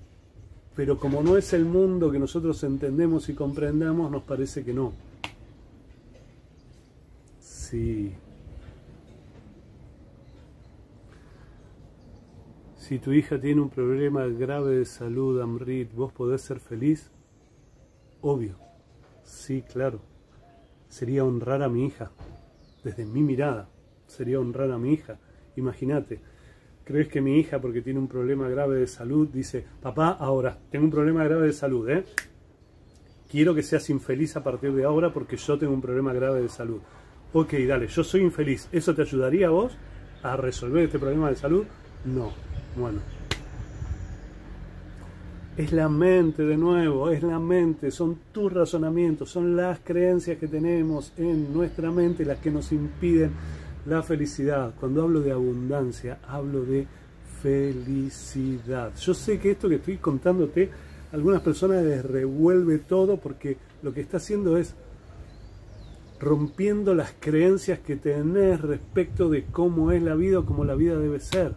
[0.75, 4.93] Pero como no es el mundo que nosotros entendemos y comprendamos, nos parece que no.
[7.41, 8.13] Sí.
[12.89, 17.11] Si tu hija tiene un problema grave de salud, Amrit, ¿vos podés ser feliz?
[18.19, 18.57] Obvio.
[19.23, 20.01] Sí, claro
[20.89, 22.11] sería honrar a mi hija,
[22.83, 23.69] desde mi mirada,
[24.07, 25.19] sería honrar a mi hija.
[25.55, 26.19] Imagínate,
[26.83, 30.85] crees que mi hija, porque tiene un problema grave de salud, dice, papá, ahora, tengo
[30.85, 32.03] un problema grave de salud, ¿eh?
[33.29, 36.49] Quiero que seas infeliz a partir de ahora porque yo tengo un problema grave de
[36.49, 36.81] salud.
[37.31, 38.67] Ok, dale, yo soy infeliz.
[38.71, 39.77] ¿Eso te ayudaría a vos
[40.23, 41.65] a resolver este problema de salud?
[42.05, 42.48] No.
[42.79, 42.99] Bueno,
[45.57, 50.47] es la mente de nuevo, es la mente, son tus razonamientos, son las creencias que
[50.47, 53.31] tenemos en nuestra mente las que nos impiden
[53.85, 54.73] la felicidad.
[54.79, 56.87] Cuando hablo de abundancia, hablo de
[57.41, 58.93] felicidad.
[58.95, 60.69] Yo sé que esto que estoy contándote,
[61.11, 64.73] a algunas personas les revuelve todo porque lo que está haciendo es
[66.21, 70.97] rompiendo las creencias que tenés respecto de cómo es la vida o cómo la vida
[70.97, 71.55] debe ser.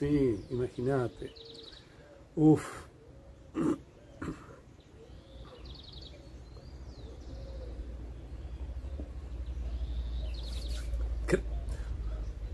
[0.00, 1.30] Sí, imagínate.
[2.34, 2.66] Uf.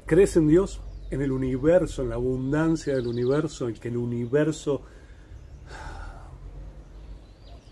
[0.07, 0.81] ¿Crees en Dios?
[1.13, 4.83] En el universo, en la abundancia del universo, en que el universo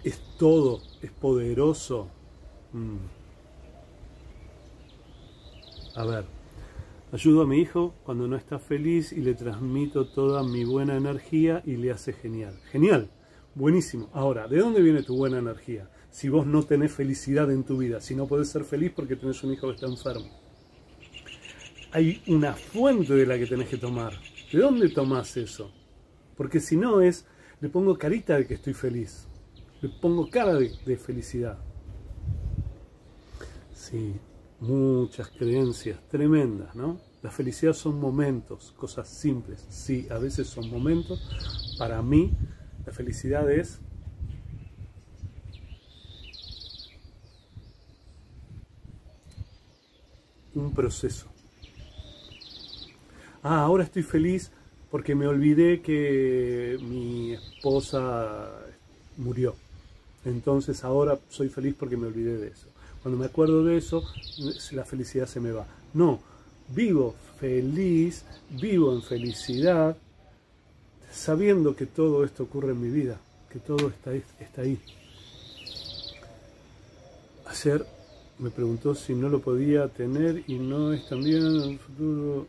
[0.04, 2.06] es todo, es poderoso.
[2.72, 2.98] Mm.
[5.96, 6.33] A ver,
[7.14, 11.62] ayudo a mi hijo cuando no está feliz y le transmito toda mi buena energía
[11.64, 12.60] y le hace genial.
[12.70, 13.08] Genial,
[13.54, 14.10] buenísimo.
[14.12, 15.88] Ahora, ¿de dónde viene tu buena energía?
[16.10, 19.42] Si vos no tenés felicidad en tu vida, si no podés ser feliz porque tenés
[19.42, 20.44] un hijo que está enfermo
[21.94, 24.14] hay una fuente de la que tenés que tomar.
[24.52, 25.70] ¿De dónde tomás eso?
[26.36, 27.24] Porque si no es,
[27.60, 29.28] le pongo carita de que estoy feliz.
[29.80, 31.56] Le pongo cara de, de felicidad.
[33.72, 34.16] Sí,
[34.66, 36.98] muchas creencias tremendas, ¿no?
[37.22, 39.64] La felicidad son momentos, cosas simples.
[39.70, 41.20] Sí, a veces son momentos.
[41.78, 42.32] Para mí,
[42.86, 43.78] la felicidad es
[50.54, 51.34] un proceso
[53.44, 54.50] ah, ahora estoy feliz
[54.90, 58.50] porque me olvidé que mi esposa
[59.18, 59.54] murió.
[60.24, 62.68] Entonces ahora soy feliz porque me olvidé de eso.
[63.04, 64.02] Cuando me acuerdo de eso,
[64.72, 65.66] la felicidad se me va.
[65.92, 66.20] No,
[66.74, 69.94] vivo feliz, vivo en felicidad,
[71.12, 73.20] sabiendo que todo esto ocurre en mi vida,
[73.52, 73.92] que todo
[74.40, 74.80] está ahí.
[77.44, 77.84] Ayer
[78.38, 82.46] me preguntó si no lo podía tener y no es también el futuro.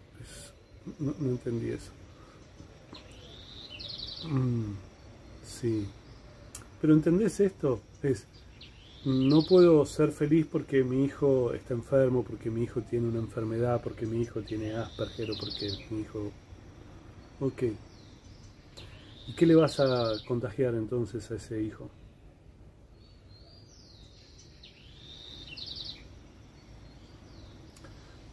[0.99, 1.91] No, entendí eso.
[4.29, 4.71] Mm,
[5.45, 5.85] sí.
[6.79, 7.81] Pero ¿entendés esto?
[8.01, 8.25] Es,
[9.05, 13.81] no puedo ser feliz porque mi hijo está enfermo, porque mi hijo tiene una enfermedad,
[13.83, 16.31] porque mi hijo tiene Asperger o porque mi hijo...
[17.39, 17.63] Ok.
[19.27, 21.89] ¿Y qué le vas a contagiar entonces a ese hijo?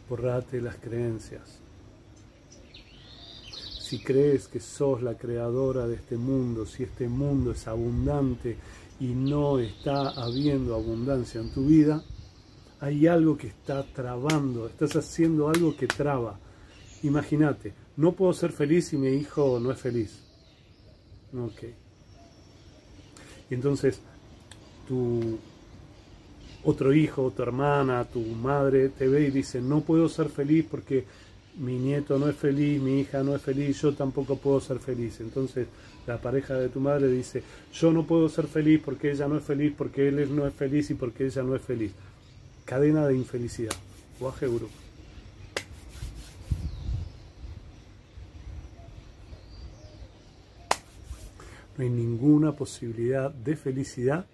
[0.09, 1.63] Borrate las creencias
[3.93, 8.57] si crees que sos la creadora de este mundo, si este mundo es abundante
[9.03, 12.01] y no está habiendo abundancia en tu vida,
[12.79, 16.39] hay algo que está trabando, estás haciendo algo que traba.
[17.03, 20.23] Imagínate, no puedo ser feliz si mi hijo no es feliz.
[21.37, 21.63] Ok.
[23.49, 23.99] Entonces,
[24.87, 25.37] tu
[26.63, 31.03] otro hijo, tu hermana, tu madre te ve y dice, no puedo ser feliz porque
[31.57, 35.19] mi nieto no es feliz, mi hija no es feliz, yo tampoco puedo ser feliz.
[35.19, 35.67] Entonces
[36.05, 39.43] la pareja de tu madre dice, yo no puedo ser feliz porque ella no es
[39.43, 41.91] feliz, porque él no es feliz y porque ella no es feliz.
[42.65, 43.73] Cadena de infelicidad.
[44.19, 44.69] Guaje Guru.
[51.77, 54.25] No hay ninguna posibilidad de felicidad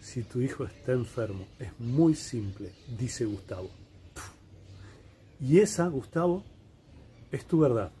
[0.00, 1.46] si tu hijo está enfermo.
[1.58, 3.70] Es muy simple, dice Gustavo.
[5.40, 6.42] Y esa, Gustavo,
[7.30, 7.92] es tu verdad.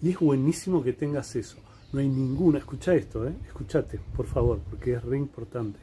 [0.00, 1.58] Y es buenísimo que tengas eso.
[1.92, 3.34] No hay ninguna, escucha esto, ¿eh?
[3.46, 5.78] escúchate, por favor, porque es re importante.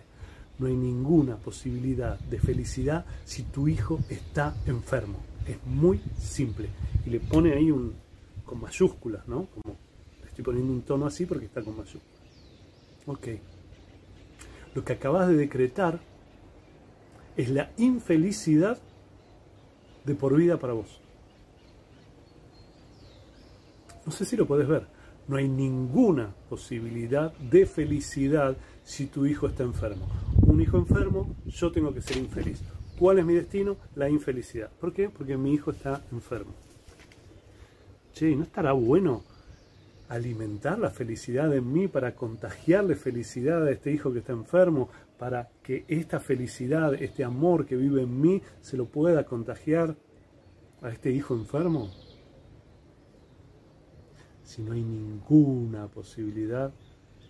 [0.60, 5.20] No hay ninguna posibilidad de felicidad si tu hijo está enfermo.
[5.46, 6.70] Es muy simple.
[7.06, 7.94] Y le pone ahí un
[8.48, 9.48] con mayúsculas, ¿no?
[9.48, 9.78] Como
[10.22, 12.06] le estoy poniendo un tono así porque está con mayúsculas.
[13.06, 13.28] Ok.
[14.74, 16.00] Lo que acabas de decretar
[17.36, 18.80] es la infelicidad
[20.06, 21.02] de por vida para vos.
[24.06, 24.97] No sé si lo puedes ver.
[25.28, 30.08] No hay ninguna posibilidad de felicidad si tu hijo está enfermo.
[30.44, 32.62] Un hijo enfermo, yo tengo que ser infeliz.
[32.98, 33.76] ¿Cuál es mi destino?
[33.96, 34.70] La infelicidad.
[34.80, 35.10] ¿Por qué?
[35.10, 36.54] Porque mi hijo está enfermo.
[38.14, 39.24] Che, ¿no estará bueno
[40.10, 45.50] alimentar la felicidad en mí para contagiarle felicidad a este hijo que está enfermo, para
[45.62, 49.96] que esta felicidad, este amor que vive en mí, se lo pueda contagiar
[50.82, 51.92] a este hijo enfermo?
[54.48, 56.72] Si no hay ninguna posibilidad,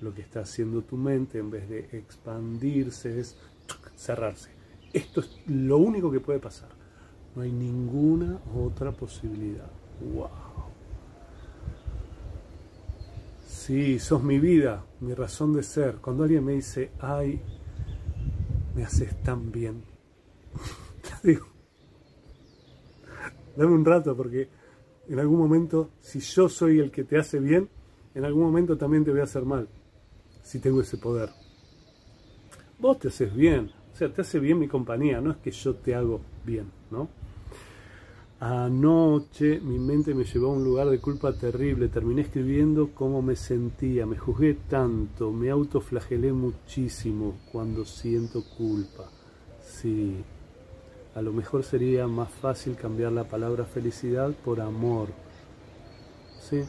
[0.01, 3.35] lo que está haciendo tu mente en vez de expandirse es
[3.95, 4.51] cerrarse.
[4.93, 6.69] Esto es lo único que puede pasar.
[7.35, 9.67] No hay ninguna otra posibilidad.
[10.13, 10.29] ¡Wow!
[13.47, 15.95] Sí, sos mi vida, mi razón de ser.
[15.95, 17.41] Cuando alguien me dice, ay,
[18.75, 19.81] me haces tan bien,
[21.23, 21.47] digo,
[23.55, 24.49] dame un rato porque
[25.09, 27.69] en algún momento, si yo soy el que te hace bien,
[28.13, 29.67] en algún momento también te voy a hacer mal,
[30.43, 31.29] si tengo ese poder.
[32.79, 35.75] Vos te haces bien, o sea, te hace bien mi compañía, no es que yo
[35.75, 37.09] te hago bien, ¿no?
[38.39, 43.35] Anoche mi mente me llevó a un lugar de culpa terrible, terminé escribiendo cómo me
[43.35, 49.09] sentía, me juzgué tanto, me autoflagelé muchísimo cuando siento culpa.
[49.63, 50.23] Sí,
[51.17, 55.07] a lo mejor sería más fácil cambiar la palabra felicidad por amor.
[56.47, 56.61] Sí,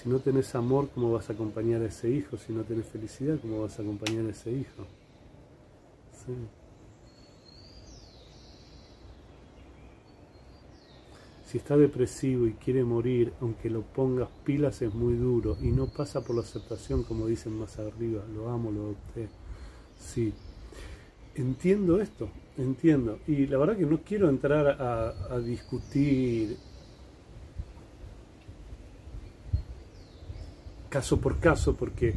[0.00, 2.36] si no tenés amor, ¿cómo vas a acompañar a ese hijo?
[2.36, 4.86] Si no tenés felicidad, ¿cómo vas a acompañar a ese hijo?
[6.12, 6.32] Sí.
[11.44, 15.88] Si está depresivo y quiere morir, aunque lo pongas pilas es muy duro y no
[15.88, 19.28] pasa por la aceptación como dicen más arriba, lo amo, lo adopté.
[19.98, 20.32] Sí,
[21.34, 23.18] entiendo esto, entiendo.
[23.26, 26.56] Y la verdad que no quiero entrar a, discutir
[30.88, 32.14] caso por caso porque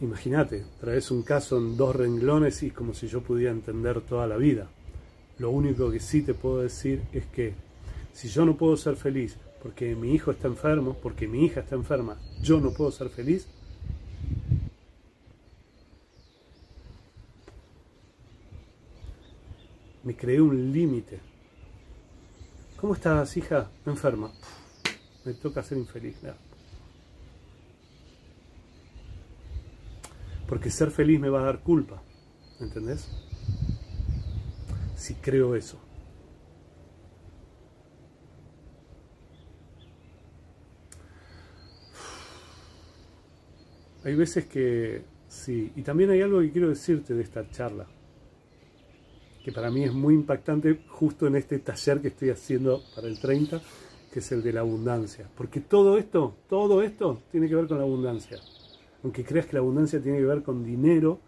[0.00, 4.26] imagínate, traes un caso en dos renglones y es como si yo pudiera entender toda
[4.26, 4.68] la vida.
[5.38, 7.54] Lo único que sí te puedo decir es que
[8.12, 11.74] si yo no puedo ser feliz porque mi hijo está enfermo, porque mi hija está
[11.74, 13.48] enferma, yo no puedo ser feliz,
[20.04, 21.20] me creé un límite.
[22.80, 23.70] ¿Cómo estás, hija?
[23.86, 24.30] Enferma.
[25.24, 26.16] Me toca ser infeliz.
[30.48, 32.02] Porque ser feliz me va a dar culpa.
[32.60, 33.08] ¿Entendés?
[34.96, 35.78] Si creo eso.
[44.04, 47.86] Hay veces que sí, y también hay algo que quiero decirte de esta charla,
[49.48, 53.18] que para mí es muy impactante justo en este taller que estoy haciendo para el
[53.18, 53.62] 30,
[54.12, 55.26] que es el de la abundancia.
[55.34, 58.38] Porque todo esto, todo esto tiene que ver con la abundancia.
[59.02, 61.20] Aunque creas que la abundancia tiene que ver con dinero,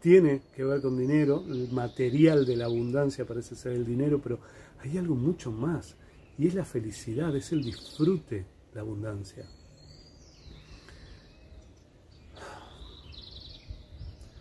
[0.00, 4.40] tiene que ver con dinero, el material de la abundancia parece ser el dinero, pero
[4.80, 5.94] hay algo mucho más,
[6.36, 8.44] y es la felicidad, es el disfrute,
[8.74, 9.46] la abundancia.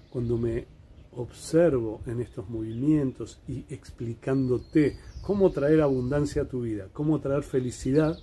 [0.09, 0.67] cuando me
[1.13, 8.17] observo en estos movimientos y explicándote cómo traer abundancia a tu vida, cómo traer felicidad,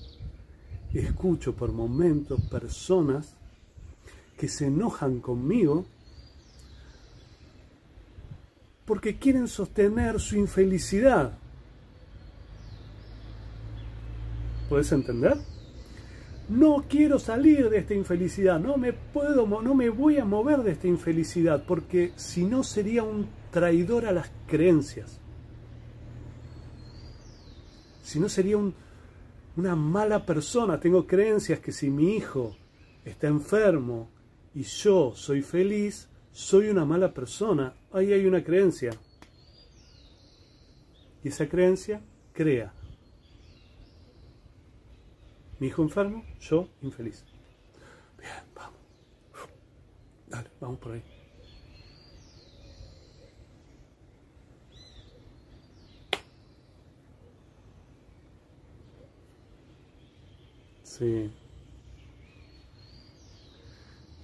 [0.94, 3.34] escucho por momentos personas
[4.38, 5.84] que se enojan conmigo
[8.86, 11.36] porque quieren sostener su infelicidad.
[14.70, 15.36] ¿Puedes entender?
[16.48, 20.72] No quiero salir de esta infelicidad, no me puedo, no me voy a mover de
[20.72, 25.20] esta infelicidad, porque si no sería un traidor a las creencias.
[28.02, 28.56] Si no sería
[29.56, 30.80] una mala persona.
[30.80, 32.56] Tengo creencias que si mi hijo
[33.04, 34.08] está enfermo
[34.54, 37.74] y yo soy feliz, soy una mala persona.
[37.92, 38.92] Ahí hay una creencia.
[41.22, 42.00] Y esa creencia
[42.32, 42.72] crea
[45.58, 47.24] mi hijo enfermo, yo infeliz.
[48.18, 48.78] Bien, vamos.
[50.28, 51.02] Dale, vamos por ahí.
[60.82, 61.30] Sí.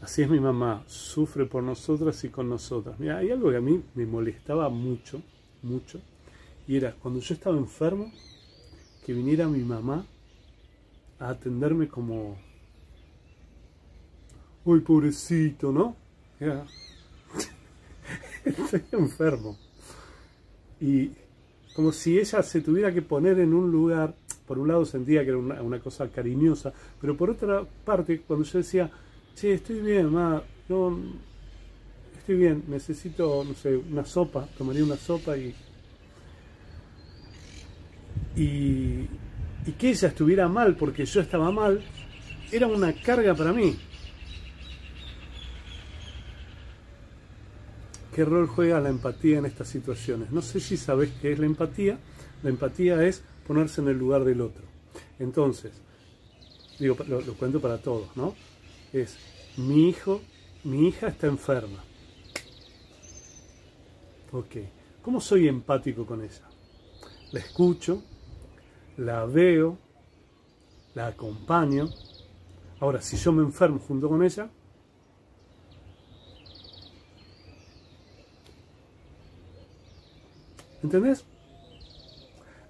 [0.00, 2.98] Así es mi mamá, sufre por nosotras y con nosotras.
[2.98, 5.22] Mira, hay algo que a mí me molestaba mucho,
[5.62, 6.00] mucho,
[6.66, 8.12] y era cuando yo estaba enfermo,
[9.06, 10.04] que viniera mi mamá
[11.18, 12.36] a atenderme como,
[14.64, 15.96] uy, pobrecito, ¿no?
[18.44, 19.56] Estoy enfermo.
[20.80, 21.10] Y
[21.74, 24.14] como si ella se tuviera que poner en un lugar,
[24.46, 28.58] por un lado sentía que era una, cosa cariñosa, pero por otra parte, cuando yo
[28.58, 28.90] decía,
[29.34, 30.98] che, estoy bien, ma, no,
[32.18, 35.54] estoy bien, necesito, no sé, una sopa, tomaría una sopa y,
[38.36, 39.08] y,
[39.66, 41.82] y que ella estuviera mal porque yo estaba mal,
[42.52, 43.76] era una carga para mí.
[48.14, 50.30] ¿Qué rol juega la empatía en estas situaciones?
[50.30, 51.98] No sé si sabes qué es la empatía.
[52.44, 54.62] La empatía es ponerse en el lugar del otro.
[55.18, 55.72] Entonces,
[56.78, 58.34] digo, lo, lo cuento para todos, ¿no?
[58.92, 59.16] Es
[59.56, 60.22] mi hijo,
[60.62, 61.82] mi hija está enferma.
[64.30, 64.56] Ok,
[65.02, 66.42] ¿cómo soy empático con ella?
[67.32, 68.02] La escucho,
[68.96, 69.78] la veo,
[70.94, 71.88] la acompaño,
[72.84, 74.50] Ahora, si yo me enfermo junto con ella,
[80.82, 81.24] ¿entendés?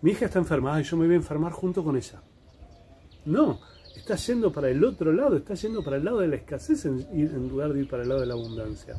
[0.02, 2.22] Mi hija está enferma y yo me voy a enfermar junto con ella.
[3.24, 3.58] No,
[3.96, 7.04] está yendo para el otro lado, está yendo para el lado de la escasez en,
[7.10, 8.94] en lugar de ir para el lado de la abundancia.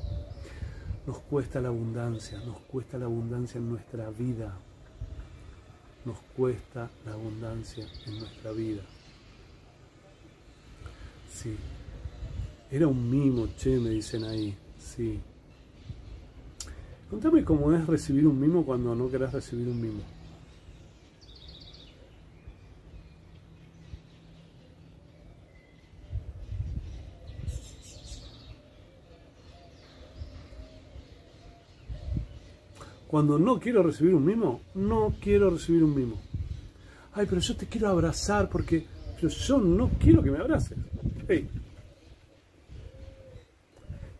[1.08, 4.58] Nos cuesta la abundancia, nos cuesta la abundancia en nuestra vida.
[6.06, 8.84] Nos cuesta la abundancia en nuestra vida.
[11.34, 11.56] Sí.
[12.72, 14.56] Era un mimo, che, me dicen ahí.
[14.80, 15.20] Sí.
[17.10, 20.15] Contame cómo es recibir un mimo cuando no querés recibir un mimo.
[33.16, 36.22] Cuando no quiero recibir un mimo, no quiero recibir un mimo.
[37.14, 38.86] Ay, pero yo te quiero abrazar porque
[39.22, 40.78] yo no quiero que me abraces.
[41.26, 41.50] Hey.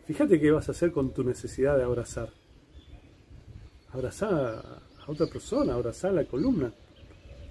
[0.06, 2.30] Fíjate qué vas a hacer con tu necesidad de abrazar.
[3.92, 6.72] Abrazar a otra persona, abrazar la columna.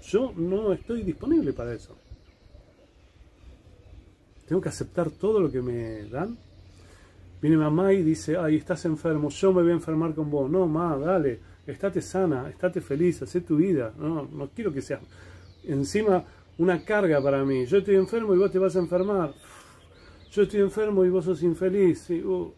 [0.02, 1.96] Yo no estoy disponible para eso.
[4.48, 6.36] Tengo que aceptar todo lo que me dan
[7.40, 10.50] Viene mamá y dice, ay, estás enfermo, yo me voy a enfermar con vos.
[10.50, 13.92] No, mamá, dale, estate sana, estate feliz, haz tu vida.
[13.98, 15.00] No, no quiero que sea
[15.64, 16.24] encima
[16.58, 17.66] una carga para mí.
[17.66, 19.34] Yo estoy enfermo y vos te vas a enfermar.
[20.30, 22.10] Yo estoy enfermo y vos sos infeliz.
[22.10, 22.52] Uh.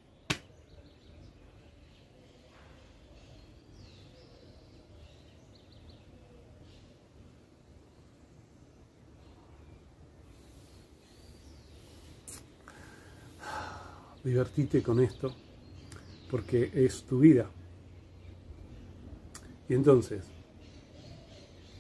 [14.29, 15.35] Divertite con esto,
[16.31, 17.51] porque es tu vida.
[19.69, 20.25] Y entonces,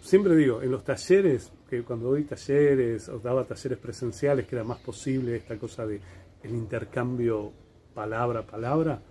[0.00, 4.64] siempre digo, en los talleres, que cuando doy talleres o daba talleres presenciales, que era
[4.64, 6.00] más posible esta cosa de
[6.42, 7.52] el intercambio
[7.94, 9.02] palabra a palabra,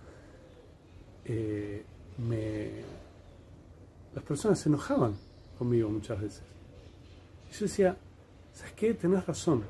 [1.24, 1.84] eh,
[2.18, 2.70] me,
[4.14, 5.16] las personas se enojaban
[5.58, 6.42] conmigo muchas veces.
[7.50, 7.96] Y yo decía,
[8.52, 8.94] ¿sabes qué?
[8.94, 9.62] Tenés razón.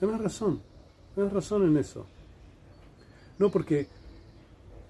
[0.00, 0.75] Tenés razón.
[1.16, 2.06] Tienes razón en eso.
[3.38, 3.88] No porque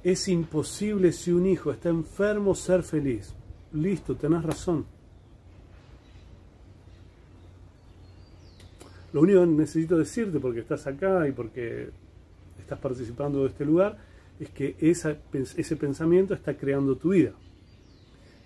[0.02, 3.32] es imposible si un hijo está enfermo ser feliz.
[3.72, 4.84] Listo, tenés razón.
[9.12, 11.90] Lo único que necesito decirte, porque estás acá y porque
[12.58, 13.96] estás participando de este lugar,
[14.40, 17.34] es que ese pensamiento está creando tu vida.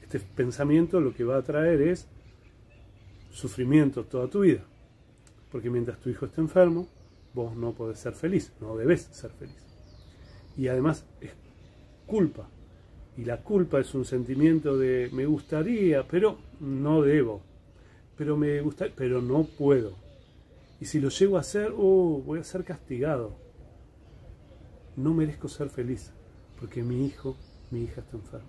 [0.02, 2.06] Este pensamiento lo que va a traer es
[3.32, 4.64] sufrimiento toda tu vida.
[5.50, 6.86] Porque mientras tu hijo esté enfermo,
[7.34, 9.56] vos no podés ser feliz, no debes ser feliz.
[10.56, 11.30] Y además es
[12.06, 12.48] culpa.
[13.16, 17.42] Y la culpa es un sentimiento de me gustaría, pero no debo.
[18.16, 19.94] Pero me gusta, pero no puedo.
[20.80, 23.32] Y si lo llego a hacer, oh, voy a ser castigado.
[24.96, 26.10] No merezco ser feliz,
[26.58, 27.36] porque mi hijo,
[27.70, 28.46] mi hija está enferma.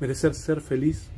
[0.00, 1.08] Merecer ser feliz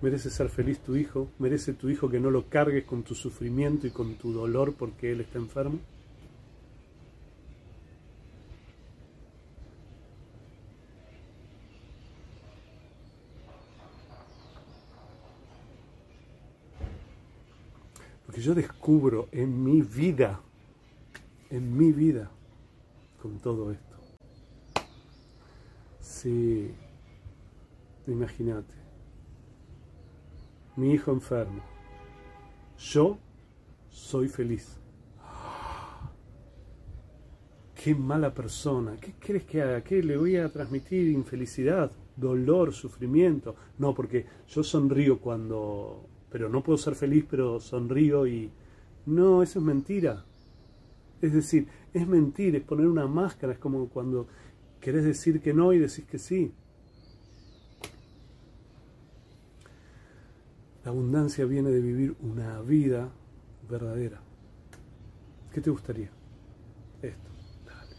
[0.00, 3.86] merece ser feliz tu hijo, merece tu hijo que no lo cargues con tu sufrimiento
[3.86, 5.80] y con tu dolor porque él está enfermo.
[18.26, 20.40] Porque yo descubro en mi vida,
[21.50, 22.30] en mi vida,
[23.20, 23.96] con todo esto.
[26.00, 26.70] Sí,
[28.06, 28.78] imagínate
[30.78, 31.60] mi hijo enfermo.
[32.78, 33.18] Yo
[33.90, 34.78] soy feliz.
[37.74, 38.96] Qué mala persona.
[39.00, 39.82] ¿Qué crees que haga?
[39.82, 41.08] ¿Qué le voy a transmitir?
[41.08, 43.56] Infelicidad, dolor, sufrimiento.
[43.78, 46.06] No, porque yo sonrío cuando...
[46.30, 48.50] Pero no puedo ser feliz, pero sonrío y...
[49.06, 50.24] No, eso es mentira.
[51.20, 54.28] Es decir, es mentir, es poner una máscara, es como cuando
[54.80, 56.52] querés decir que no y decís que sí.
[60.88, 63.12] La abundancia viene de vivir una vida
[63.68, 64.22] verdadera.
[65.52, 66.08] ¿Qué te gustaría?
[67.02, 67.30] Esto.
[67.66, 67.94] Dale.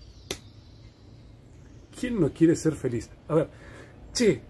[2.00, 3.08] ¿Quién no quiere ser feliz?
[3.28, 3.50] A ver,
[4.12, 4.42] che,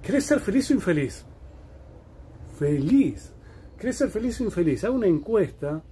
[0.00, 1.24] ¿querés ser feliz o infeliz?
[2.56, 3.32] Feliz.
[3.76, 4.84] ¿Querés ser feliz o infeliz?
[4.84, 5.82] Hago una encuesta.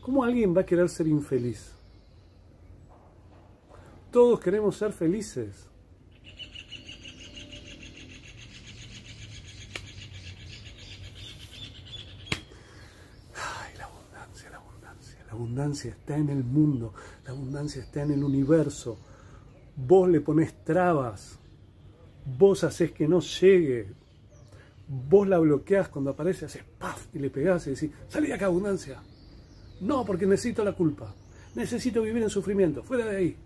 [0.00, 1.74] ¿Cómo alguien va a querer ser infeliz?
[4.10, 5.67] Todos queremos ser felices.
[15.32, 18.98] Abundancia está en el mundo, la abundancia está en el universo.
[19.76, 21.38] Vos le pones trabas,
[22.24, 23.92] vos haces que no llegue,
[24.88, 27.06] vos la bloqueás cuando aparece, haces ¡paf!
[27.14, 29.02] y le pegás y decís, salí de acá, abundancia.
[29.80, 31.14] No, porque necesito la culpa.
[31.54, 32.82] Necesito vivir en sufrimiento.
[32.82, 33.36] Fuera de ahí.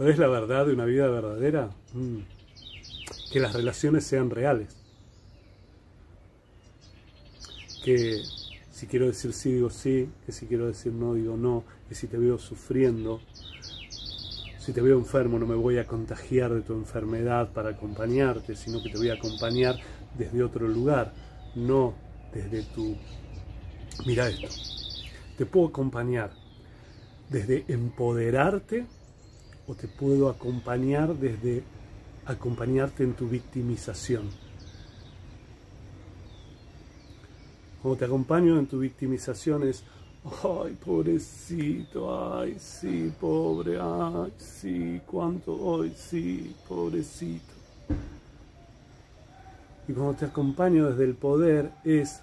[0.00, 1.68] ¿Cuál es la verdad de una vida verdadera?
[1.92, 2.20] Mm.
[3.30, 4.74] Que las relaciones sean reales.
[7.84, 8.22] Que
[8.70, 10.08] si quiero decir sí, digo sí.
[10.24, 11.64] Que si quiero decir no, digo no.
[11.86, 13.20] Que si te veo sufriendo,
[14.58, 18.82] si te veo enfermo, no me voy a contagiar de tu enfermedad para acompañarte, sino
[18.82, 19.76] que te voy a acompañar
[20.16, 21.12] desde otro lugar,
[21.54, 21.92] no
[22.32, 22.96] desde tu...
[24.06, 24.48] Mira esto.
[25.36, 26.30] Te puedo acompañar
[27.28, 28.86] desde empoderarte
[29.66, 31.62] o te puedo acompañar desde
[32.26, 34.28] acompañarte en tu victimización.
[37.82, 39.82] Como te acompaño en tu victimización es,
[40.44, 47.54] ay, pobrecito, ay, sí, pobre, ay, sí, cuánto, ay, sí, pobrecito.
[49.88, 52.20] Y como te acompaño desde el poder es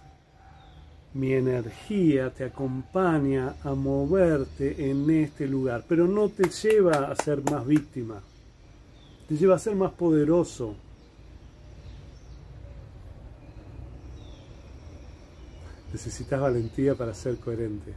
[1.18, 7.42] mi energía te acompaña a moverte en este lugar, pero no te lleva a ser
[7.50, 8.22] más víctima,
[9.28, 10.76] te lleva a ser más poderoso.
[15.92, 17.94] Necesitas valentía para ser coherente.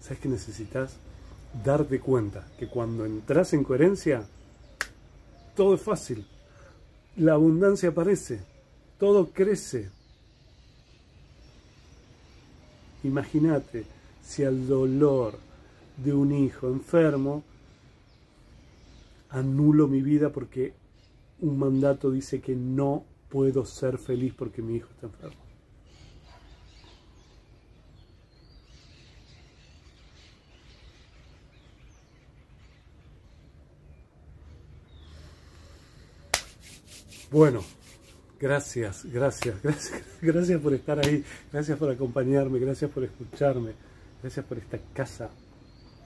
[0.00, 0.94] ¿Sabes que necesitas?
[1.64, 4.22] Darte cuenta que cuando entras en coherencia,
[5.56, 6.24] todo es fácil.
[7.16, 8.40] La abundancia aparece,
[8.98, 9.90] todo crece,
[13.04, 13.84] Imagínate
[14.22, 15.38] si al dolor
[15.96, 17.42] de un hijo enfermo
[19.30, 20.74] anulo mi vida porque
[21.40, 25.42] un mandato dice que no puedo ser feliz porque mi hijo está enfermo.
[37.30, 37.64] Bueno,
[38.42, 39.54] Gracias, gracias,
[40.20, 43.70] gracias, por estar ahí, gracias por acompañarme, gracias por escucharme,
[44.20, 45.30] gracias por esta casa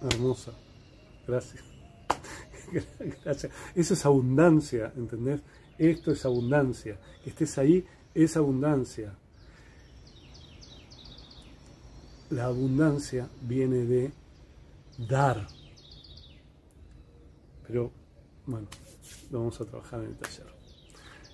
[0.02, 0.52] hermosa.
[1.26, 1.64] Gracias.
[3.24, 3.52] Gracias.
[3.74, 5.40] Eso es abundancia, ¿entendés?
[5.78, 6.98] Esto es abundancia.
[7.24, 7.84] Que estés ahí
[8.14, 9.14] es abundancia.
[12.30, 14.12] La abundancia viene de
[14.98, 15.46] dar.
[17.66, 17.90] Pero,
[18.46, 18.68] bueno,
[19.30, 20.55] vamos a trabajar en el taller.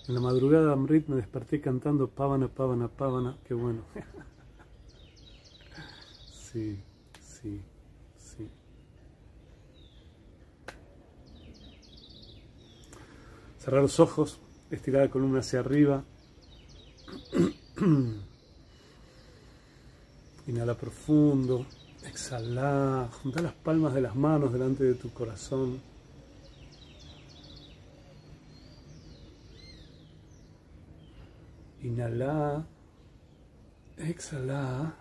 [0.09, 3.37] En la madrugada Amrit me desperté cantando Pávana, Pávana, Pávana.
[3.47, 3.83] Qué bueno.
[6.53, 6.83] sí,
[7.21, 7.63] sí,
[8.19, 8.49] sí.
[13.59, 14.41] Cerrar los ojos,
[14.71, 16.03] estirar la columna hacia arriba.
[20.49, 21.65] Inhala profundo,
[22.05, 25.92] exhala, junta las palmas de las manos delante de tu corazón.
[31.83, 32.65] Inhala,
[33.97, 34.95] exhala.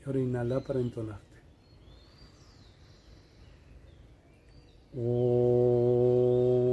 [0.00, 1.36] Y ahora inhala para entonarte.
[4.94, 6.71] Mm.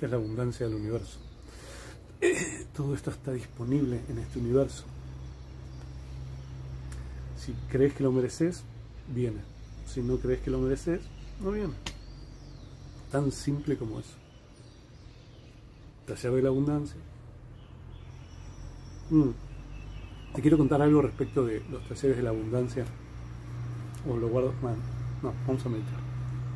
[0.00, 1.18] Es la abundancia del universo.
[2.76, 4.84] Todo esto está disponible en este universo.
[7.36, 8.62] Si crees que lo mereces,
[9.08, 9.40] viene.
[9.86, 11.00] Si no crees que lo mereces,
[11.40, 11.74] no viene.
[13.10, 14.14] Tan simple como eso.
[16.06, 17.00] Taller de la abundancia.
[19.10, 19.30] Mm.
[20.34, 22.84] Te quiero contar algo respecto de los talleres de la abundancia.
[24.08, 24.54] O lo guardo.
[25.22, 26.00] no, vamos a meditar.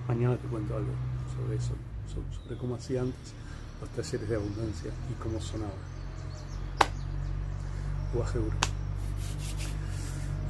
[0.07, 0.93] Mañana te cuento algo
[1.35, 1.73] sobre eso,
[2.15, 3.33] sobre, cómo hacía antes
[3.81, 5.73] los talleres de abundancia y cómo sonaba.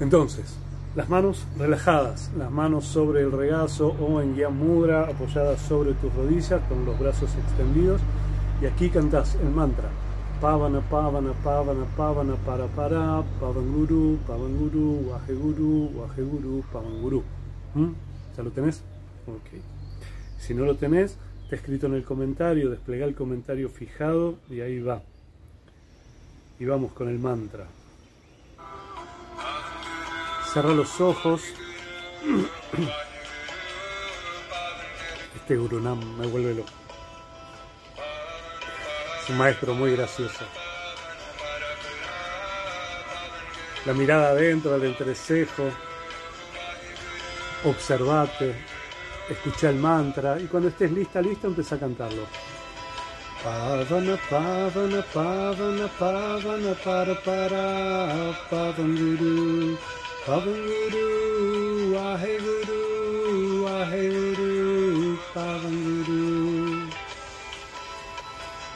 [0.01, 0.45] Entonces,
[0.95, 6.15] las manos relajadas, las manos sobre el regazo o en guía mudra apoyadas sobre tus
[6.15, 8.01] rodillas con los brazos extendidos
[8.63, 9.89] Y aquí cantas el mantra.
[10.41, 17.23] Pavana, Pavana, Pavana, Pavana, para, para, Pavanguru, Pavanguru, Waheguru, Waheguru, Pavanguru.
[17.75, 17.93] ¿Mm?
[18.37, 18.83] ¿Ya lo tenés?
[19.27, 19.61] Ok.
[20.39, 21.17] Si no lo tenés,
[21.55, 25.03] escrito en el comentario, desplega el comentario fijado y ahí va.
[26.59, 27.67] Y vamos con el mantra.
[30.53, 31.43] Cerra los ojos.
[35.37, 36.71] Este Gurunam me vuelve loco.
[39.23, 40.45] Es un maestro muy gracioso.
[43.85, 45.71] La mirada adentro, del entrecejo.
[47.65, 48.74] Observate.
[49.29, 50.39] Escucha el mantra.
[50.41, 52.27] Y cuando estés lista, listo, empieza a cantarlo.
[53.45, 59.77] Pavana, pavana, pavana, pavana, para, para, pavanguru,
[60.27, 61.07] pavanguru,
[61.95, 62.81] waheguru,
[63.65, 66.89] waheguru, pavanguru.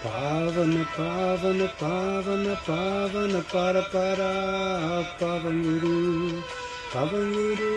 [0.02, 4.30] Pavana, pavana, pavana, pavana, para, para,
[5.18, 6.42] pavanguru,
[6.94, 7.72] waheguru,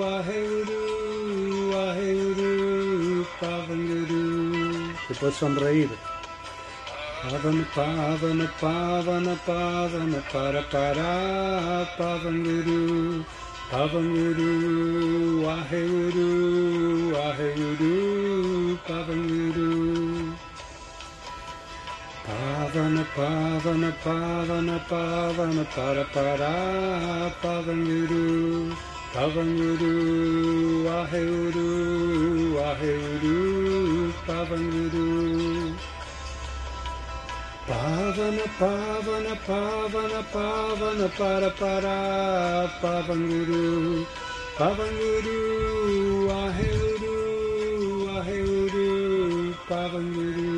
[0.00, 0.85] waheguru,
[3.46, 4.92] pavanguru.
[5.08, 5.90] Te puedes sonreír.
[7.22, 11.12] Pavana, pavana, pavana, pavana, para, para,
[11.98, 13.24] pavanguru,
[13.70, 14.50] pavanguru,
[15.46, 16.30] waheguru,
[17.14, 17.94] waheguru,
[18.86, 19.72] pavanguru.
[22.26, 26.54] Pavana, pavana, pavana, pavana, para, para,
[27.42, 28.76] pavanguru,
[29.16, 29.92] pavanguru,
[30.86, 31.70] waheguru,
[32.56, 33.38] waheguru,
[34.26, 35.06] pavanguru.
[37.68, 41.96] Pavana, pavana, pavana, pavana, para, para,
[42.82, 44.06] pavanguru,
[44.58, 45.38] pavanguru,
[46.28, 47.16] waheguru,
[48.06, 48.86] waheguru,
[49.68, 50.55] pavanguru.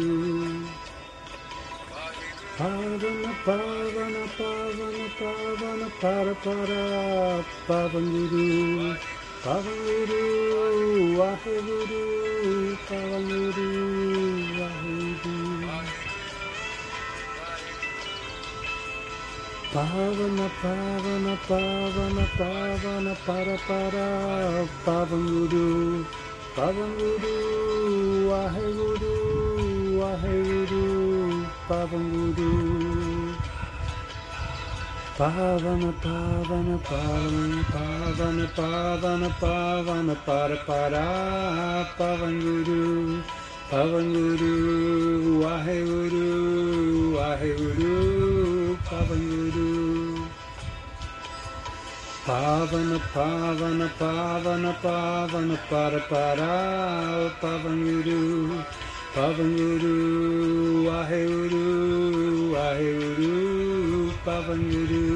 [3.48, 8.94] Pavana, pavana, pavana, pavana, para, para, pavanguru,
[9.42, 10.20] pavanguru,
[11.16, 12.02] waheguru,
[12.86, 13.68] pavanguru,
[14.60, 15.80] waheguru.
[19.72, 26.04] Pavana, pavana, pavana, pavana, para, para, pavanguru,
[26.54, 27.34] pavanguru,
[28.28, 29.14] waheguru,
[30.00, 30.84] waheguru,
[31.66, 32.87] pavanguru.
[35.18, 43.20] Pavana, pavana, pavana, pavana, pavana, pavana, para, para, pavanguru,
[43.68, 50.28] pavanguru, waheguru, waheguru, pavanguru.
[52.24, 58.62] Pavana, pavana, pavana, pavana, para, para, pavanguru,
[59.16, 59.96] pavanguru,
[60.86, 65.07] waheguru, waheguru, pavanguru.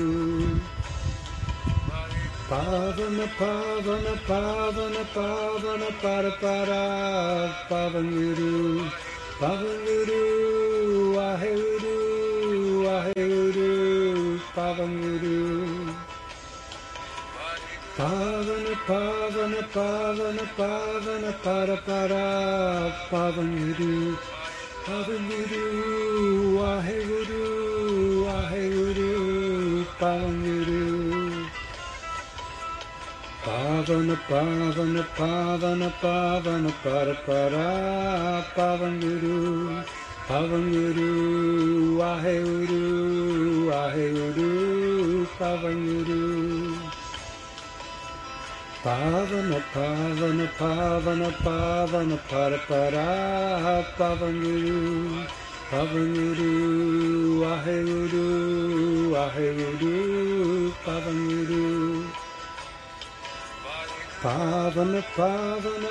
[2.52, 8.90] Pavana, pavana, pavana, pavana, para, para, pavanguru,
[9.40, 10.20] pavanguru,
[11.16, 11.96] waheguru,
[12.84, 13.70] waheguru,
[14.54, 15.38] pavanguru.
[17.96, 22.26] Pavana, pavana, pavana, pavana, para, para,
[23.10, 23.94] pavanguru,
[24.84, 25.64] pavanguru,
[26.60, 27.42] waheguru,
[28.26, 29.10] waheguru,
[29.98, 30.41] pavanguru.
[33.82, 39.82] Pavana, pavana, pavana, pavana, para, para, pavanguru,
[40.28, 46.22] pavanguru, waheguru, waheguru, pavanguru.
[48.84, 53.32] Pavana, pavana, pavana, pavana, para, para,
[64.22, 65.04] pavanguru, pavanguru,
[65.64, 65.90] waheguru, waheguru, pavanguru.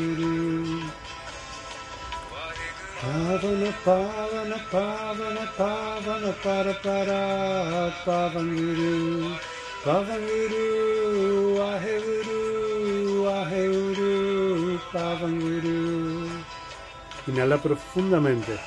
[3.31, 9.37] Pavana, Pavana, Pavana, Pavana, Para Para, Pavanguru,
[9.85, 10.81] Pavanguru.
[17.28, 18.59] Inhala profundamente.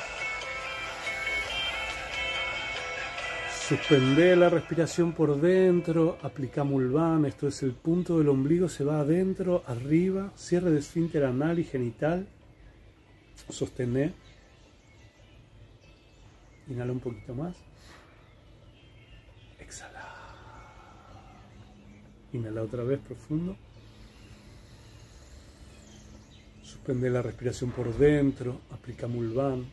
[3.67, 9.01] Suspende la respiración por dentro, aplica Mulvan, esto es el punto del ombligo, se va
[9.01, 12.27] adentro, arriba, cierre de esfínter anal y genital,
[13.49, 14.13] sostener,
[16.67, 17.55] inhala un poquito más,
[19.59, 20.03] exhala,
[22.31, 23.55] inhala otra vez profundo.
[26.61, 29.65] Suspende la respiración por dentro, aplica Mulvan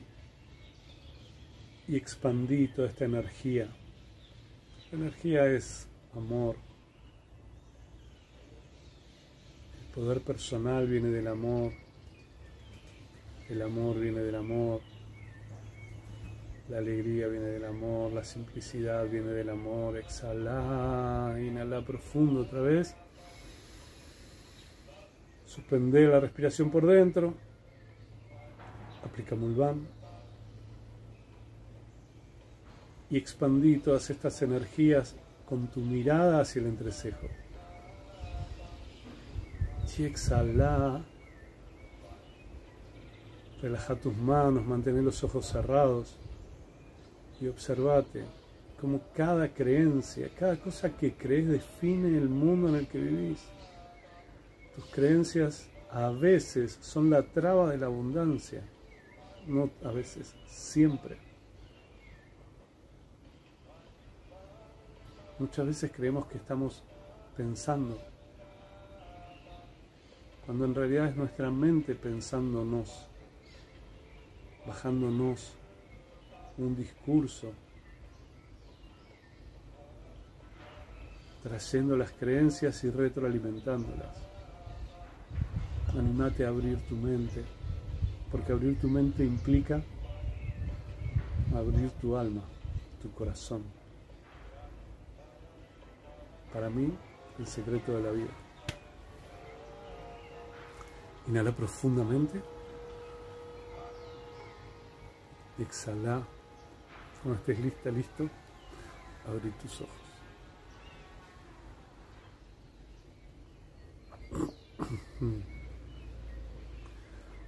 [1.88, 3.68] y expandí toda esta energía.
[4.93, 6.57] La energía es amor.
[9.80, 11.72] El poder personal viene del amor.
[13.49, 14.80] El amor viene del amor.
[16.70, 18.12] La alegría viene del amor.
[18.12, 19.96] La simplicidad viene del amor.
[19.96, 22.94] Exhala, inhala profundo otra vez.
[25.46, 27.34] Suspender la respiración por dentro.
[29.04, 29.84] Aplica Mulvan.
[33.10, 35.16] Y expandí todas estas energías
[35.48, 37.26] con tu mirada hacia el entrecejo.
[39.98, 41.02] Y exhala.
[43.60, 46.16] Relaja tus manos, mantén los ojos cerrados
[47.41, 48.24] y observate
[48.80, 53.41] cómo cada creencia, cada cosa que crees define el mundo en el que vivís.
[54.74, 58.62] Tus creencias a veces son la traba de la abundancia,
[59.47, 61.18] no a veces, siempre.
[65.38, 66.82] Muchas veces creemos que estamos
[67.36, 67.99] pensando,
[70.45, 73.07] cuando en realidad es nuestra mente pensándonos,
[74.66, 75.55] bajándonos
[76.64, 77.52] un discurso,
[81.42, 84.16] trayendo las creencias y retroalimentándolas.
[85.88, 87.42] Animate a abrir tu mente,
[88.30, 89.82] porque abrir tu mente implica
[91.54, 92.42] abrir tu alma,
[93.02, 93.64] tu corazón.
[96.52, 96.92] Para mí,
[97.38, 98.30] el secreto de la vida.
[101.28, 102.40] Inhala profundamente.
[105.58, 106.26] Exhala.
[107.22, 108.28] Cuando estés lista, listo,
[109.28, 110.00] abrir tus ojos.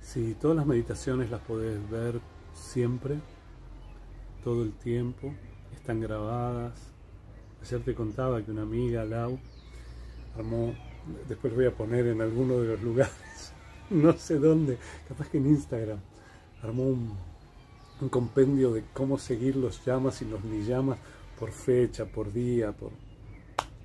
[0.01, 2.21] Sí, todas las meditaciones las podés ver
[2.53, 3.19] siempre,
[4.45, 5.33] todo el tiempo,
[5.75, 6.75] están grabadas.
[7.63, 9.39] Ayer te contaba que una amiga, Lau,
[10.37, 10.75] armó,
[11.29, 13.53] después voy a poner en alguno de los lugares,
[13.89, 14.77] no sé dónde,
[15.09, 15.99] capaz que en Instagram,
[16.63, 17.17] armó un,
[18.01, 20.99] un compendio de cómo seguir los llamas y los ni llamas
[21.39, 22.93] por fecha, por día, por...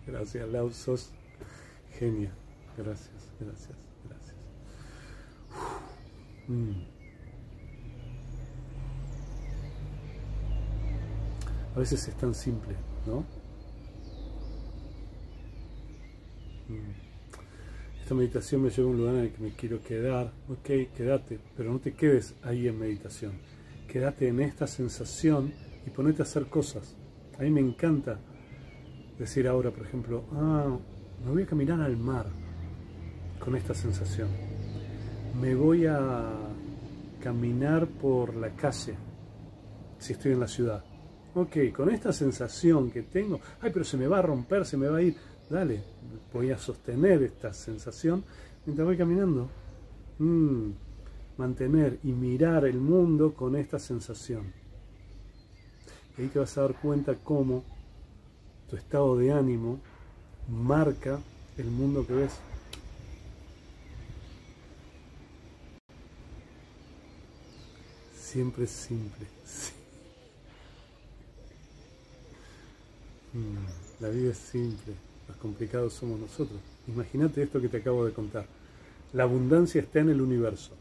[0.06, 1.12] Gracias, Lau, sos
[1.98, 2.32] genia.
[2.78, 3.78] Gracias, gracias.
[6.48, 6.98] Mm.
[11.76, 13.20] A veces es tan simple, ¿no?
[16.70, 17.08] Mm.
[18.02, 20.32] Esta meditación me lleva a un lugar en el que me quiero quedar.
[20.48, 23.34] Ok, quédate, pero no te quedes ahí en meditación.
[23.88, 25.54] Quédate en esta sensación
[25.86, 26.96] y ponete a hacer cosas.
[27.40, 28.20] A mí me encanta
[29.18, 30.78] decir ahora, por ejemplo, ah,
[31.26, 32.28] me voy a caminar al mar
[33.40, 34.28] con esta sensación
[35.40, 36.32] me voy a
[37.22, 38.96] caminar por la calle
[40.00, 40.84] si estoy en la ciudad.
[41.36, 44.88] Ok, con esta sensación que tengo, ay, pero se me va a romper, se me
[44.88, 45.16] va a ir.
[45.50, 45.84] Dale,
[46.34, 48.24] voy a sostener esta sensación
[48.66, 49.50] mientras voy caminando.
[50.18, 50.72] Mm,
[51.38, 54.54] mantener y mirar el mundo con esta sensación.
[56.18, 57.64] Y ahí te vas a dar cuenta cómo
[58.70, 59.80] tu estado de ánimo
[60.50, 61.20] marca
[61.58, 62.40] el mundo que ves.
[68.38, 69.26] siempre es simple.
[73.34, 74.94] Mm, la vida es simple,
[75.28, 76.60] los complicados somos nosotros.
[76.88, 78.46] Imagínate esto que te acabo de contar.
[79.14, 80.76] La abundancia está en el universo,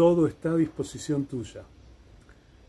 [0.00, 1.62] todo está a disposición tuya,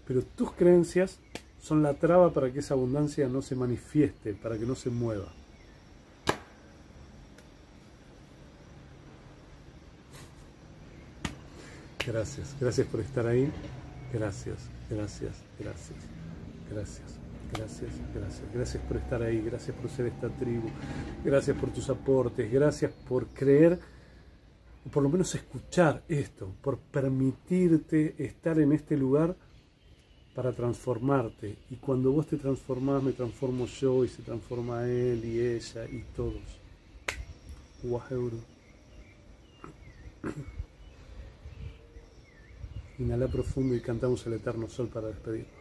[0.05, 1.17] pero tus creencias
[1.61, 5.32] son la traba para que esa abundancia no se manifieste, para que no se mueva.
[12.05, 13.49] Gracias, gracias por estar ahí.
[14.11, 14.57] Gracias,
[14.89, 15.99] gracias, gracias,
[16.69, 17.15] gracias,
[17.53, 18.53] gracias, gracias.
[18.53, 20.67] Gracias por estar ahí, gracias por ser esta tribu,
[21.23, 23.79] gracias por tus aportes, gracias por creer,
[24.89, 29.36] por lo menos escuchar esto, por permitirte estar en este lugar
[30.34, 31.57] para transformarte.
[31.69, 36.03] Y cuando vos te transformás, me transformo yo y se transforma él y ella y
[36.15, 36.41] todos.
[37.84, 38.39] Waheuru.
[42.99, 45.61] Inhala profundo y cantamos el eterno sol para despedirnos.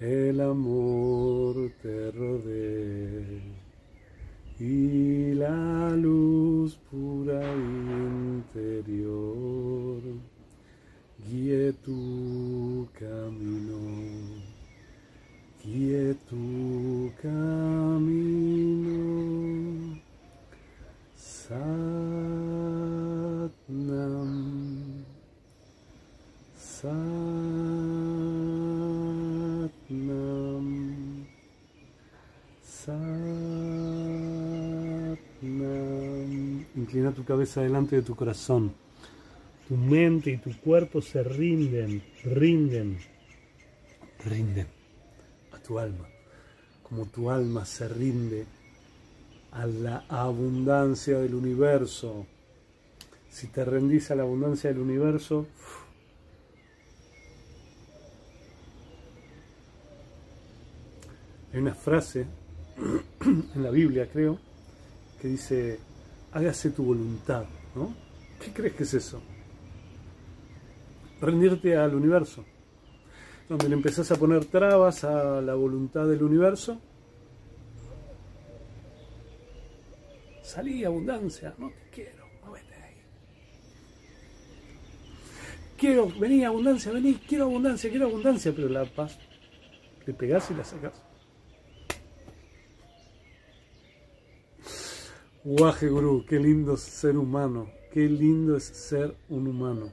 [0.00, 3.40] el amor te rodee
[4.58, 7.42] y la luz pura
[8.34, 9.16] interior
[11.28, 13.80] guíe tu camino,
[15.64, 18.46] guíe tu camino.
[21.16, 21.82] Satnam,
[26.56, 27.26] Satnam,
[32.62, 33.26] Satnam.
[37.12, 38.72] Tu cabeza delante de tu corazón.
[39.68, 42.98] Tu mente y tu cuerpo se rinden, rinden,
[44.24, 44.66] rinden
[45.52, 46.08] a tu alma,
[46.82, 48.46] como tu alma se rinde
[49.52, 52.26] a la abundancia del universo.
[53.28, 55.46] Si te rendís a la abundancia del universo,
[61.52, 62.26] hay una frase
[63.24, 64.38] en la Biblia, creo,
[65.20, 65.78] que dice,
[66.36, 67.94] hágase tu voluntad, ¿no?
[68.38, 69.22] ¿Qué crees que es eso?
[71.20, 72.44] Rendirte al universo,
[73.48, 76.78] donde le empezás a poner trabas a la voluntad del universo
[80.42, 82.24] Salí, abundancia, no te quiero,
[82.54, 82.94] ahí.
[85.76, 89.18] Quiero, vení, abundancia, vení, quiero abundancia, quiero abundancia, pero la paz
[90.06, 91.05] le pegás y la sacás.
[95.48, 99.92] Guaje Gurú, qué lindo ser humano, qué lindo es ser un humano.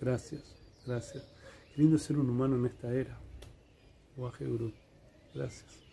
[0.00, 1.30] Gracias, gracias.
[1.74, 3.20] Qué lindo ser un humano en esta era.
[4.16, 4.72] Guaje Gurú,
[5.34, 5.87] gracias.